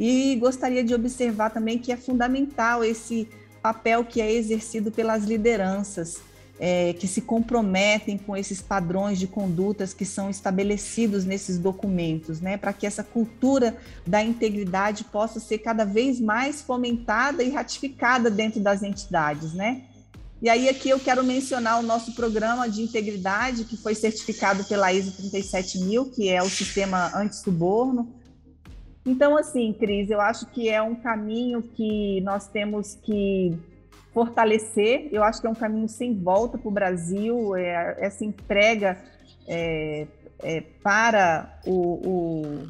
E 0.00 0.34
gostaria 0.36 0.82
de 0.82 0.94
observar 0.94 1.50
também 1.50 1.78
que 1.78 1.92
é 1.92 1.96
fundamental 1.96 2.82
esse 2.82 3.28
papel 3.60 4.02
que 4.02 4.18
é 4.18 4.32
exercido 4.32 4.90
pelas 4.90 5.24
lideranças 5.24 6.22
é, 6.58 6.92
que 6.92 7.06
se 7.06 7.22
comprometem 7.22 8.18
com 8.18 8.36
esses 8.36 8.62
padrões 8.62 9.18
de 9.18 9.26
condutas 9.26 9.94
que 9.94 10.04
são 10.06 10.28
estabelecidos 10.28 11.24
nesses 11.24 11.58
documentos, 11.58 12.40
né, 12.40 12.58
para 12.58 12.72
que 12.72 12.86
essa 12.86 13.02
cultura 13.02 13.76
da 14.06 14.22
integridade 14.22 15.04
possa 15.04 15.40
ser 15.40 15.58
cada 15.58 15.84
vez 15.84 16.20
mais 16.20 16.60
fomentada 16.60 17.42
e 17.42 17.50
ratificada 17.50 18.30
dentro 18.30 18.60
das 18.60 18.82
entidades, 18.82 19.54
né? 19.54 19.82
E 20.42 20.48
aí 20.48 20.68
aqui 20.68 20.88
eu 20.88 20.98
quero 20.98 21.22
mencionar 21.22 21.78
o 21.78 21.82
nosso 21.82 22.14
programa 22.14 22.68
de 22.68 22.80
integridade 22.80 23.64
que 23.64 23.76
foi 23.76 23.94
certificado 23.94 24.64
pela 24.64 24.90
ISO 24.90 25.12
37000, 25.12 26.06
que 26.06 26.30
é 26.30 26.42
o 26.42 26.48
sistema 26.48 27.10
anti-suborno. 27.14 28.10
Então, 29.04 29.36
assim, 29.36 29.72
Cris, 29.72 30.10
eu 30.10 30.20
acho 30.20 30.46
que 30.46 30.68
é 30.68 30.82
um 30.82 30.94
caminho 30.94 31.62
que 31.62 32.20
nós 32.20 32.46
temos 32.48 32.94
que 32.96 33.56
fortalecer. 34.12 35.08
Eu 35.10 35.22
acho 35.24 35.40
que 35.40 35.46
é 35.46 35.50
um 35.50 35.54
caminho 35.54 35.88
sem 35.88 36.14
volta 36.18 36.58
para 36.58 36.68
o 36.68 36.72
Brasil, 36.72 37.56
é, 37.56 37.96
essa 37.98 38.24
entrega 38.24 38.98
é, 39.46 40.06
é, 40.42 40.60
para 40.82 41.58
o, 41.66 41.72
o, 41.74 42.68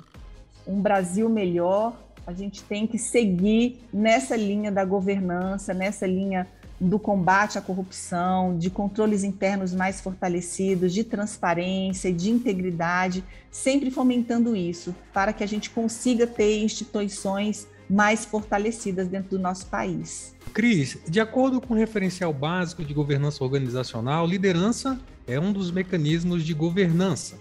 um 0.67 0.81
Brasil 0.81 1.29
melhor. 1.29 1.99
A 2.27 2.33
gente 2.33 2.63
tem 2.63 2.87
que 2.87 2.99
seguir 2.99 3.81
nessa 3.93 4.37
linha 4.37 4.71
da 4.71 4.85
governança, 4.85 5.75
nessa 5.75 6.07
linha 6.07 6.47
do 6.81 6.99
combate 6.99 7.59
à 7.59 7.61
corrupção, 7.61 8.57
de 8.57 8.71
controles 8.71 9.23
internos 9.23 9.75
mais 9.75 10.01
fortalecidos, 10.01 10.95
de 10.95 11.05
transparência, 11.05 12.13
de 12.13 12.31
integridade, 12.31 13.23
sempre 13.51 13.91
fomentando 13.91 14.57
isso, 14.57 14.95
para 15.13 15.33
que 15.33 15.45
a 15.45 15.47
gente 15.47 15.69
consiga 15.69 16.27
ter 16.27 16.63
instituições 16.63 17.69
mais 17.89 18.25
fortalecidas 18.25 19.09
dentro 19.09 19.31
do 19.31 19.39
nosso 19.39 19.67
país. 19.67 20.35
Cris, 20.55 20.99
de 21.09 21.21
acordo 21.21 21.61
com 21.61 21.75
o 21.75 21.77
referencial 21.77 22.33
básico 22.33 22.85
de 22.85 22.95
governança 22.95 23.43
organizacional, 23.45 24.27
liderança 24.27 24.99
é 25.27 25.39
um 25.39 25.53
dos 25.53 25.71
mecanismos 25.71 26.45
de 26.45 26.55
governança. 26.55 27.39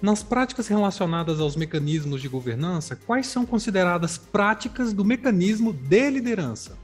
Nas 0.00 0.22
práticas 0.22 0.68
relacionadas 0.68 1.40
aos 1.40 1.56
mecanismos 1.56 2.20
de 2.20 2.28
governança, 2.28 2.94
quais 2.94 3.26
são 3.26 3.46
consideradas 3.46 4.18
práticas 4.18 4.92
do 4.92 5.04
mecanismo 5.04 5.72
de 5.72 6.10
liderança? 6.10 6.76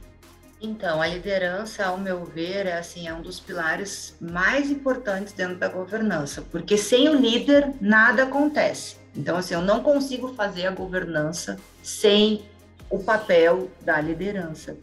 Então, 0.64 1.02
a 1.02 1.08
liderança, 1.08 1.84
ao 1.84 1.98
meu 1.98 2.24
ver, 2.24 2.66
é, 2.66 2.78
assim, 2.78 3.08
é 3.08 3.12
um 3.12 3.20
dos 3.20 3.40
pilares 3.40 4.16
mais 4.20 4.70
importantes 4.70 5.32
dentro 5.32 5.56
da 5.56 5.66
governança, 5.66 6.40
porque 6.52 6.78
sem 6.78 7.08
o 7.08 7.16
líder 7.16 7.74
nada 7.80 8.22
acontece. 8.22 8.96
Então, 9.16 9.36
assim, 9.36 9.54
eu 9.54 9.60
não 9.60 9.82
consigo 9.82 10.32
fazer 10.34 10.68
a 10.68 10.70
governança 10.70 11.58
sem 11.82 12.44
o 12.88 13.00
papel 13.00 13.72
da 13.80 14.00
liderança. 14.00 14.78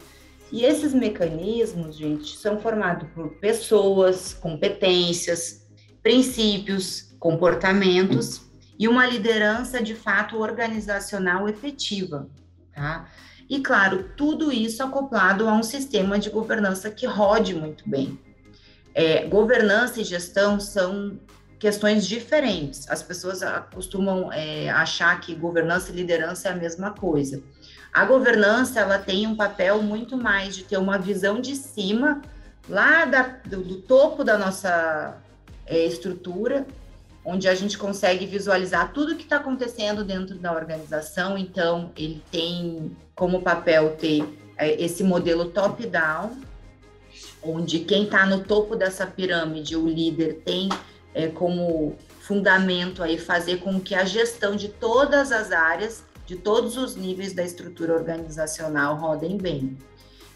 E 0.52 0.64
esses 0.64 0.92
mecanismos, 0.92 1.96
gente, 1.96 2.36
são 2.36 2.60
formados 2.60 3.08
por 3.14 3.30
pessoas, 3.36 4.34
competências, 4.34 5.66
princípios, 6.02 7.14
comportamentos 7.18 8.42
e 8.78 8.86
uma 8.86 9.06
liderança 9.06 9.82
de 9.82 9.94
fato 9.94 10.38
organizacional 10.38 11.48
efetiva, 11.48 12.28
tá? 12.74 13.08
E 13.50 13.60
claro, 13.60 14.12
tudo 14.16 14.52
isso 14.52 14.80
acoplado 14.80 15.48
a 15.48 15.52
um 15.52 15.64
sistema 15.64 16.20
de 16.20 16.30
governança 16.30 16.88
que 16.88 17.04
rode 17.04 17.52
muito 17.52 17.82
bem. 17.90 18.16
É, 18.94 19.26
governança 19.26 20.00
e 20.00 20.04
gestão 20.04 20.60
são 20.60 21.18
questões 21.58 22.06
diferentes. 22.06 22.88
As 22.88 23.02
pessoas 23.02 23.40
costumam 23.74 24.32
é, 24.32 24.70
achar 24.70 25.20
que 25.20 25.34
governança 25.34 25.90
e 25.90 25.96
liderança 25.96 26.48
é 26.48 26.52
a 26.52 26.54
mesma 26.54 26.92
coisa. 26.92 27.42
A 27.92 28.04
governança 28.04 28.78
ela 28.78 29.00
tem 29.00 29.26
um 29.26 29.34
papel 29.34 29.82
muito 29.82 30.16
mais 30.16 30.54
de 30.54 30.62
ter 30.62 30.76
uma 30.76 30.96
visão 30.96 31.40
de 31.40 31.56
cima, 31.56 32.22
lá 32.68 33.04
da, 33.04 33.22
do, 33.44 33.64
do 33.64 33.76
topo 33.82 34.22
da 34.22 34.38
nossa 34.38 35.18
é, 35.66 35.84
estrutura, 35.86 36.64
onde 37.24 37.48
a 37.48 37.54
gente 37.54 37.76
consegue 37.76 38.26
visualizar 38.26 38.92
tudo 38.92 39.16
que 39.16 39.24
está 39.24 39.36
acontecendo 39.36 40.04
dentro 40.04 40.36
da 40.38 40.52
organização. 40.52 41.36
Então, 41.36 41.92
ele 41.96 42.22
tem 42.30 42.96
como 43.14 43.42
papel 43.42 43.96
ter 43.96 44.24
é, 44.56 44.82
esse 44.82 45.04
modelo 45.04 45.46
top-down, 45.46 46.38
onde 47.42 47.80
quem 47.80 48.04
está 48.04 48.24
no 48.24 48.42
topo 48.44 48.74
dessa 48.74 49.06
pirâmide, 49.06 49.76
o 49.76 49.86
líder, 49.86 50.42
tem 50.44 50.68
é, 51.14 51.28
como 51.28 51.96
fundamento 52.20 53.02
aí 53.02 53.18
fazer 53.18 53.58
com 53.58 53.80
que 53.80 53.94
a 53.94 54.04
gestão 54.04 54.54
de 54.54 54.68
todas 54.68 55.32
as 55.32 55.50
áreas, 55.50 56.04
de 56.26 56.36
todos 56.36 56.76
os 56.76 56.94
níveis 56.94 57.32
da 57.32 57.42
estrutura 57.42 57.94
organizacional 57.94 58.96
rodem 58.96 59.36
bem. 59.36 59.76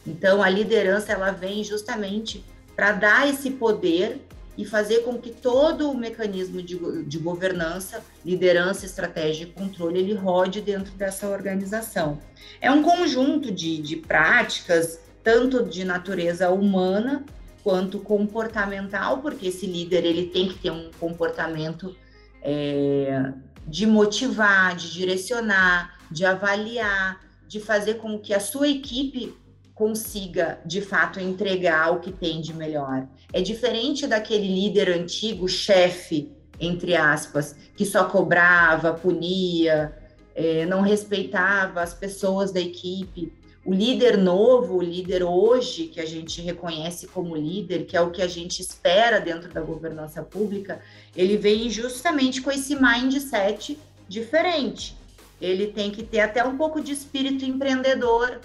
Então, 0.07 0.43
a 0.43 0.49
liderança 0.49 1.13
ela 1.13 1.31
vem 1.31 1.63
justamente 1.63 2.45
para 2.75 2.93
dar 2.93 3.29
esse 3.29 3.51
poder 3.51 4.24
e 4.57 4.65
fazer 4.65 5.01
com 5.01 5.19
que 5.19 5.31
todo 5.31 5.91
o 5.91 5.97
mecanismo 5.97 6.63
de, 6.63 7.05
de 7.05 7.19
governança, 7.19 8.03
liderança, 8.25 8.87
estratégia 8.87 9.45
e 9.45 9.47
controle 9.47 9.99
ele 9.99 10.15
rode 10.15 10.61
dentro 10.61 10.93
dessa 10.95 11.29
organização. 11.29 12.19
É 12.61 12.71
um 12.71 12.83
conjunto 12.83 13.51
de, 13.51 13.79
de 13.79 13.97
práticas, 13.97 15.01
tanto 15.23 15.65
de 15.65 15.85
natureza 15.85 16.51
humana 16.51 17.25
quanto 17.63 17.99
comportamental, 17.99 19.19
porque 19.19 19.49
esse 19.49 19.67
líder 19.67 20.05
ele 20.05 20.27
tem 20.27 20.49
que 20.49 20.59
ter 20.59 20.71
um 20.71 20.91
comportamento 21.01 21.97
é, 22.43 23.33
de 23.67 23.87
motivar, 23.87 24.77
de 24.77 24.93
direcionar, 24.93 25.99
de 26.11 26.27
avaliar, 26.27 27.21
de 27.49 27.59
fazer 27.59 27.95
com 27.95 28.19
que 28.19 28.35
a 28.35 28.41
sua 28.41 28.69
equipe 28.69 29.35
consiga 29.75 30.61
de 30.65 30.81
fato 30.81 31.19
entregar 31.19 31.93
o 31.93 32.01
que 32.01 32.13
tem 32.13 32.41
de 32.41 32.55
melhor. 32.55 33.09
É 33.33 33.41
diferente 33.43 34.07
daquele 34.07 34.47
líder 34.47 34.89
antigo, 34.91 35.49
chefe, 35.49 36.33
entre 36.61 36.95
aspas, 36.95 37.57
que 37.77 37.85
só 37.85 38.05
cobrava, 38.05 38.95
punia, 38.95 39.93
é, 40.35 40.65
não 40.67 40.81
respeitava 40.81 41.83
as 41.83 41.93
pessoas 41.93 42.53
da 42.53 42.61
equipe. 42.61 43.33
O 43.65 43.73
líder 43.73 44.17
novo, 44.19 44.77
o 44.77 44.83
líder 44.83 45.25
hoje, 45.25 45.87
que 45.87 46.01
a 46.01 46.05
gente 46.05 46.41
reconhece 46.43 47.09
como 47.09 47.35
líder, 47.35 47.87
que 47.87 47.97
é 47.97 48.01
o 48.01 48.11
que 48.11 48.23
a 48.23 48.29
gente 48.29 48.61
espera 48.61 49.21
dentro 49.21 49.53
da 49.53 49.61
governança 49.61 50.23
pública, 50.23 50.81
ele 51.17 51.37
vem 51.37 51.71
justamente 51.71 52.43
com 52.43 52.51
esse 52.51 52.77
mindset 52.77 53.79
diferente. 54.07 54.97
Ele 55.41 55.69
tem 55.69 55.91
que 55.91 56.03
ter 56.03 56.21
até 56.21 56.45
um 56.45 56.57
pouco 56.57 56.81
de 56.81 56.93
espírito 56.93 57.45
empreendedor 57.45 58.41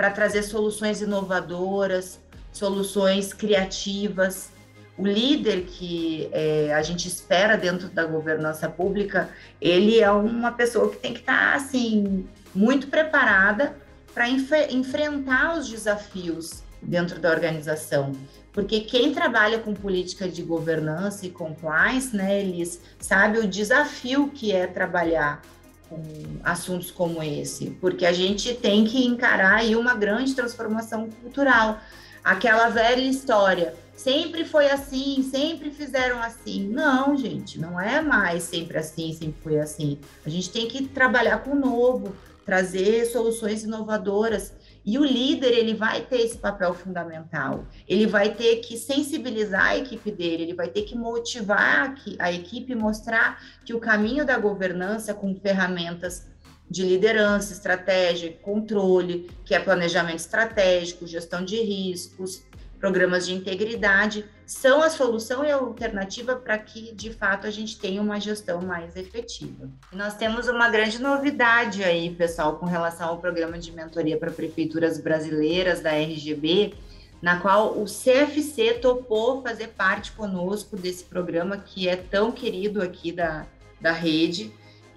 para 0.00 0.10
trazer 0.10 0.42
soluções 0.44 1.02
inovadoras, 1.02 2.18
soluções 2.50 3.34
criativas. 3.34 4.50
O 4.96 5.06
líder 5.06 5.66
que 5.66 6.26
é, 6.32 6.72
a 6.72 6.80
gente 6.80 7.06
espera 7.06 7.54
dentro 7.54 7.86
da 7.90 8.06
governança 8.06 8.66
pública, 8.66 9.28
ele 9.60 10.00
é 10.00 10.10
uma 10.10 10.52
pessoa 10.52 10.88
que 10.88 10.96
tem 10.96 11.12
que 11.12 11.20
estar 11.20 11.50
tá, 11.50 11.54
assim 11.54 12.26
muito 12.54 12.86
preparada 12.86 13.76
para 14.14 14.26
enf 14.26 14.50
enfrentar 14.70 15.58
os 15.58 15.68
desafios 15.68 16.62
dentro 16.80 17.20
da 17.20 17.30
organização. 17.30 18.12
Porque 18.54 18.80
quem 18.80 19.12
trabalha 19.12 19.58
com 19.58 19.74
política 19.74 20.26
de 20.26 20.40
governança 20.42 21.26
e 21.26 21.30
compliance, 21.30 22.16
né, 22.16 22.40
eles 22.40 22.80
sabe 22.98 23.38
o 23.38 23.46
desafio 23.46 24.28
que 24.28 24.50
é 24.50 24.66
trabalhar 24.66 25.42
com 25.90 26.00
assuntos 26.44 26.90
como 26.90 27.22
esse, 27.22 27.72
porque 27.80 28.06
a 28.06 28.12
gente 28.12 28.54
tem 28.54 28.84
que 28.84 29.04
encarar 29.04 29.56
aí 29.56 29.74
uma 29.74 29.94
grande 29.94 30.34
transformação 30.34 31.10
cultural. 31.10 31.80
Aquela 32.22 32.68
velha 32.68 33.00
história, 33.00 33.74
sempre 33.96 34.44
foi 34.44 34.70
assim, 34.70 35.28
sempre 35.28 35.70
fizeram 35.70 36.22
assim. 36.22 36.68
Não, 36.68 37.16
gente, 37.16 37.58
não 37.58 37.78
é 37.78 38.00
mais 38.00 38.44
sempre 38.44 38.78
assim, 38.78 39.12
sempre 39.12 39.42
foi 39.42 39.58
assim. 39.58 39.98
A 40.24 40.30
gente 40.30 40.50
tem 40.50 40.68
que 40.68 40.86
trabalhar 40.86 41.38
com 41.38 41.50
o 41.50 41.58
novo, 41.58 42.14
trazer 42.46 43.06
soluções 43.06 43.64
inovadoras. 43.64 44.52
E 44.84 44.98
o 44.98 45.04
líder, 45.04 45.52
ele 45.52 45.74
vai 45.74 46.00
ter 46.00 46.20
esse 46.22 46.38
papel 46.38 46.72
fundamental. 46.72 47.66
Ele 47.86 48.06
vai 48.06 48.34
ter 48.34 48.56
que 48.56 48.76
sensibilizar 48.76 49.66
a 49.66 49.76
equipe 49.76 50.10
dele, 50.10 50.44
ele 50.44 50.54
vai 50.54 50.68
ter 50.68 50.82
que 50.82 50.96
motivar 50.96 51.94
a 52.18 52.32
equipe, 52.32 52.74
mostrar 52.74 53.42
que 53.64 53.74
o 53.74 53.80
caminho 53.80 54.24
da 54.24 54.38
governança 54.38 55.12
com 55.12 55.34
ferramentas 55.34 56.28
de 56.70 56.84
liderança, 56.84 57.52
estratégia, 57.52 58.32
controle, 58.42 59.28
que 59.44 59.54
é 59.54 59.58
planejamento 59.58 60.20
estratégico, 60.20 61.06
gestão 61.06 61.44
de 61.44 61.60
riscos, 61.60 62.44
programas 62.80 63.26
de 63.26 63.34
integridade, 63.34 64.24
são 64.46 64.82
a 64.82 64.90
solução 64.90 65.44
e 65.44 65.50
a 65.52 65.56
alternativa 65.56 66.34
para 66.34 66.58
que, 66.58 66.92
de 66.92 67.12
fato, 67.12 67.46
a 67.46 67.50
gente 67.50 67.78
tenha 67.78 68.00
uma 68.00 68.18
gestão 68.18 68.62
mais 68.62 68.96
efetiva. 68.96 69.68
Nós 69.92 70.16
temos 70.16 70.48
uma 70.48 70.68
grande 70.70 71.00
novidade 71.00 71.84
aí, 71.84 72.10
pessoal, 72.10 72.56
com 72.56 72.66
relação 72.66 73.10
ao 73.10 73.18
programa 73.18 73.58
de 73.58 73.70
mentoria 73.70 74.16
para 74.16 74.30
prefeituras 74.30 74.98
brasileiras 74.98 75.80
da 75.80 75.92
RGB, 75.92 76.74
na 77.20 77.38
qual 77.38 77.78
o 77.78 77.84
CFC 77.84 78.74
topou 78.80 79.42
fazer 79.42 79.68
parte 79.68 80.12
conosco 80.12 80.76
desse 80.76 81.04
programa 81.04 81.58
que 81.58 81.86
é 81.86 81.94
tão 81.94 82.32
querido 82.32 82.82
aqui 82.82 83.12
da, 83.12 83.46
da 83.78 83.92
rede. 83.92 84.52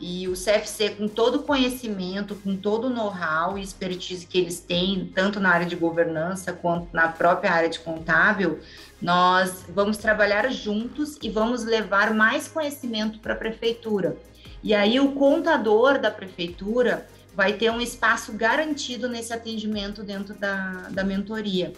E 0.06 0.28
o 0.28 0.34
CFC, 0.34 0.90
com 0.90 1.08
todo 1.08 1.36
o 1.36 1.44
conhecimento, 1.44 2.36
com 2.36 2.58
todo 2.58 2.88
o 2.88 2.90
know-how 2.90 3.58
e 3.58 3.62
expertise 3.62 4.28
que 4.28 4.38
eles 4.38 4.60
têm, 4.60 5.10
tanto 5.16 5.40
na 5.40 5.50
área 5.50 5.66
de 5.66 5.78
governança 5.78 6.52
quanto 6.52 6.90
na 6.92 7.08
própria 7.08 7.54
área 7.54 7.70
de 7.70 7.80
contábil, 7.80 8.60
nós 9.02 9.64
vamos 9.70 9.96
trabalhar 9.96 10.52
juntos 10.52 11.18
e 11.24 11.30
vamos 11.30 11.64
levar 11.64 12.14
mais 12.14 12.50
conhecimento 12.50 13.20
para 13.20 13.34
a 13.34 13.38
prefeitura. 13.38 14.18
E 14.62 14.74
aí, 14.74 15.00
o 15.00 15.14
contador 15.14 15.98
da 15.98 16.12
prefeitura 16.12 17.08
vai 17.34 17.54
ter 17.54 17.72
um 17.72 17.80
espaço 17.80 18.34
garantido 18.34 19.08
nesse 19.08 19.32
atendimento 19.32 20.04
dentro 20.04 20.34
da, 20.34 20.90
da 20.90 21.06
mentoria. 21.06 21.72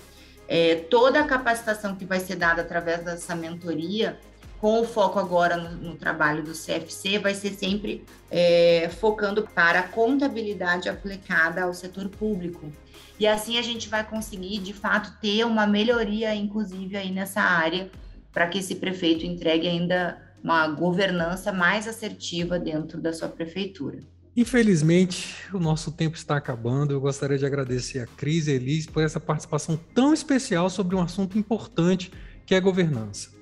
É, 0.47 0.77
toda 0.89 1.19
a 1.19 1.25
capacitação 1.25 1.95
que 1.95 2.05
vai 2.05 2.19
ser 2.19 2.37
dada 2.37 2.63
através 2.63 3.03
dessa 3.03 3.35
mentoria 3.35 4.17
com 4.65 4.81
o 4.81 4.83
foco 4.83 5.19
agora 5.19 5.57
no, 5.57 5.89
no 5.89 5.95
trabalho 5.95 6.41
do 6.41 6.53
CFC, 6.53 7.19
vai 7.19 7.35
ser 7.35 7.51
sempre 7.51 8.03
é, 8.31 8.89
focando 8.89 9.43
para 9.43 9.81
a 9.81 9.83
contabilidade 9.83 10.89
aplicada 10.89 11.61
ao 11.61 11.71
setor 11.71 12.09
público. 12.09 12.73
E 13.19 13.27
assim 13.27 13.59
a 13.59 13.61
gente 13.61 13.87
vai 13.87 14.03
conseguir, 14.03 14.57
de 14.57 14.73
fato, 14.73 15.19
ter 15.21 15.45
uma 15.45 15.67
melhoria, 15.67 16.33
inclusive, 16.33 16.97
aí 16.97 17.11
nessa 17.11 17.41
área, 17.41 17.91
para 18.33 18.47
que 18.47 18.57
esse 18.57 18.73
prefeito 18.73 19.23
entregue 19.23 19.67
ainda 19.67 20.19
uma 20.43 20.67
governança 20.67 21.53
mais 21.53 21.87
assertiva 21.87 22.57
dentro 22.57 22.99
da 22.99 23.13
sua 23.13 23.27
prefeitura. 23.27 23.99
Infelizmente, 24.35 25.35
o 25.53 25.59
nosso 25.59 25.91
tempo 25.91 26.17
está 26.17 26.37
acabando. 26.37 26.91
Eu 26.91 26.99
gostaria 26.99 27.37
de 27.37 27.45
agradecer 27.45 27.99
a 27.99 28.07
Cris 28.07 28.47
e 28.47 28.51
a 28.53 28.53
Elis 28.55 28.87
por 28.87 29.03
essa 29.03 29.19
participação 29.19 29.79
tão 29.93 30.11
especial 30.11 30.71
sobre 30.71 30.95
um 30.95 31.03
assunto 31.03 31.37
importante 31.37 32.11
que 32.47 32.55
é 32.55 32.59
governança. 32.59 33.34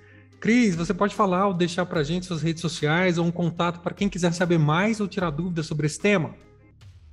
Cris, 0.44 0.76
você 0.76 0.94
pode 0.94 1.16
falar 1.16 1.48
ou 1.48 1.54
deixar 1.54 1.86
para 1.86 2.02
a 2.02 2.04
gente 2.04 2.26
suas 2.26 2.42
redes 2.42 2.60
sociais 2.60 3.18
ou 3.18 3.26
um 3.26 3.32
contato 3.32 3.80
para 3.80 3.94
quem 3.94 4.10
quiser 4.10 4.34
saber 4.34 4.60
mais 4.60 5.00
ou 5.00 5.08
tirar 5.08 5.30
dúvidas 5.30 5.66
sobre 5.66 5.88
esse 5.88 5.98
tema? 5.98 6.36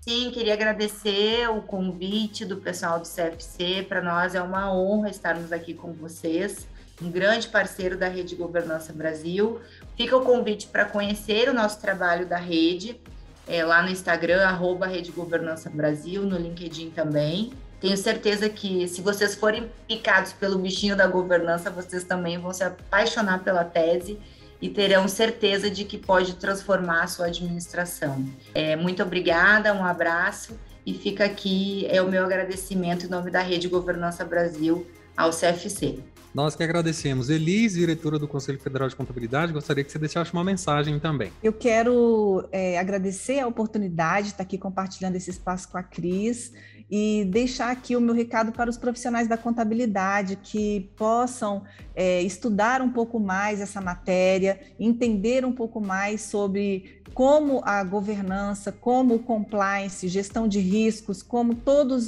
Sim, 0.00 0.32
queria 0.32 0.52
agradecer 0.52 1.48
o 1.48 1.62
convite 1.62 2.44
do 2.44 2.56
pessoal 2.56 2.98
do 2.98 3.06
CFC. 3.06 3.86
Para 3.88 4.02
nós 4.02 4.34
é 4.34 4.42
uma 4.42 4.74
honra 4.74 5.10
estarmos 5.10 5.52
aqui 5.52 5.74
com 5.74 5.92
vocês, 5.92 6.66
um 7.00 7.08
grande 7.08 7.46
parceiro 7.46 7.96
da 7.96 8.08
Rede 8.08 8.34
Governança 8.34 8.92
Brasil. 8.92 9.60
Fica 9.96 10.16
o 10.16 10.24
convite 10.24 10.66
para 10.66 10.84
conhecer 10.84 11.48
o 11.48 11.54
nosso 11.54 11.80
trabalho 11.80 12.26
da 12.26 12.36
rede, 12.36 13.00
é, 13.46 13.64
lá 13.64 13.80
no 13.80 13.90
Instagram, 13.90 14.44
arroba 14.44 14.88
Rede 14.88 15.12
Governança 15.12 15.70
Brasil, 15.70 16.24
no 16.24 16.36
LinkedIn 16.36 16.90
também. 16.90 17.52
Tenho 17.80 17.96
certeza 17.96 18.48
que 18.48 18.86
se 18.86 19.00
vocês 19.00 19.34
forem 19.34 19.70
picados 19.88 20.32
pelo 20.32 20.58
bichinho 20.58 20.94
da 20.94 21.06
governança, 21.06 21.70
vocês 21.70 22.04
também 22.04 22.38
vão 22.38 22.52
se 22.52 22.62
apaixonar 22.62 23.42
pela 23.42 23.64
tese 23.64 24.18
e 24.60 24.68
terão 24.68 25.08
certeza 25.08 25.70
de 25.70 25.84
que 25.84 25.96
pode 25.96 26.34
transformar 26.34 27.04
a 27.04 27.06
sua 27.06 27.26
administração. 27.26 28.22
É, 28.54 28.76
muito 28.76 29.02
obrigada, 29.02 29.72
um 29.72 29.82
abraço 29.82 30.58
e 30.84 30.92
fica 30.92 31.24
aqui 31.24 31.86
é 31.88 32.02
o 32.02 32.10
meu 32.10 32.24
agradecimento 32.24 33.06
em 33.06 33.08
nome 33.08 33.30
da 33.30 33.40
Rede 33.40 33.68
Governança 33.68 34.24
Brasil 34.24 34.86
ao 35.16 35.30
CFC. 35.30 36.00
Nós 36.32 36.54
que 36.54 36.62
agradecemos. 36.62 37.28
Elis, 37.28 37.74
diretora 37.74 38.18
do 38.18 38.28
Conselho 38.28 38.58
Federal 38.58 38.88
de 38.88 38.94
Contabilidade, 38.94 39.52
gostaria 39.52 39.82
que 39.82 39.90
você 39.90 39.98
deixasse 39.98 40.32
uma 40.32 40.44
mensagem 40.44 40.98
também. 41.00 41.32
Eu 41.42 41.52
quero 41.52 42.48
é, 42.52 42.78
agradecer 42.78 43.40
a 43.40 43.48
oportunidade 43.48 44.26
de 44.26 44.32
estar 44.32 44.44
aqui 44.44 44.56
compartilhando 44.56 45.16
esse 45.16 45.30
espaço 45.30 45.68
com 45.68 45.76
a 45.76 45.82
Cris 45.82 46.52
e 46.90 47.24
deixar 47.30 47.70
aqui 47.70 47.94
o 47.94 48.00
meu 48.00 48.14
recado 48.14 48.50
para 48.50 48.68
os 48.68 48.76
profissionais 48.76 49.28
da 49.28 49.36
contabilidade 49.36 50.36
que 50.36 50.90
possam 50.96 51.62
é, 51.94 52.20
estudar 52.22 52.82
um 52.82 52.90
pouco 52.90 53.20
mais 53.20 53.60
essa 53.60 53.80
matéria, 53.80 54.60
entender 54.78 55.44
um 55.44 55.52
pouco 55.52 55.80
mais 55.80 56.22
sobre 56.22 57.00
como 57.14 57.60
a 57.64 57.82
governança, 57.84 58.72
como 58.72 59.16
o 59.16 59.18
compliance, 59.18 60.08
gestão 60.08 60.48
de 60.48 60.58
riscos, 60.58 61.22
como 61.22 61.54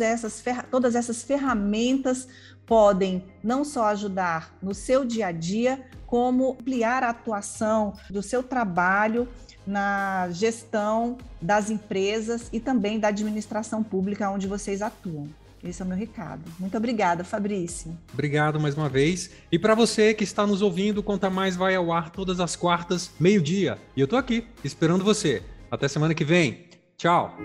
essas, 0.01 0.43
todas 0.71 0.95
essas 0.95 1.23
ferramentas 1.23 2.27
podem 2.67 3.25
não 3.43 3.65
só 3.65 3.87
ajudar 3.87 4.57
no 4.63 4.75
seu 4.75 5.05
dia 5.05 5.29
a 5.29 5.33
dia, 5.33 5.85
como 6.07 6.53
ampliar 6.53 7.03
a 7.03 7.11
atuação 7.11 7.95
do 8.11 8.23
seu 8.23 8.43
trabalho 8.43 9.29
na 9.67 10.29
gestão 10.31 11.17
das 11.41 11.71
empresas 11.71 12.49
e 12.53 12.61
também 12.61 12.99
da 12.99 13.09
administração 13.09 13.83
pública 13.83 14.31
onde 14.31 14.47
vocês 14.47 14.83
atuam. 14.83 15.29
Esse 15.65 15.81
é 15.81 15.85
o 15.85 15.89
meu 15.89 15.97
recado. 15.97 16.43
Muito 16.59 16.77
obrigada, 16.77 17.23
Fabrício. 17.23 17.97
Obrigado 18.13 18.59
mais 18.59 18.77
uma 18.77 18.89
vez. 18.89 19.31
E 19.51 19.59
para 19.59 19.77
você 19.77 20.13
que 20.13 20.25
está 20.25 20.45
nos 20.45 20.61
ouvindo, 20.61 21.03
Conta 21.03 21.31
Mais 21.31 21.55
vai 21.55 21.77
ao 21.77 21.93
ar 21.93 22.11
todas 22.11 22.41
as 22.41 22.57
quartas, 22.57 23.13
meio-dia. 23.19 23.79
E 23.97 24.01
eu 24.01 24.09
tô 24.09 24.17
aqui, 24.17 24.47
esperando 24.65 25.05
você. 25.05 25.43
Até 25.71 25.87
semana 25.87 26.15
que 26.15 26.25
vem. 26.25 26.67
Tchau. 26.97 27.37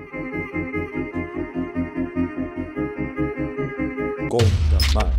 What 4.97 5.11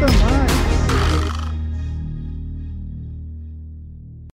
the? 0.00 0.06
mais. 0.06 0.35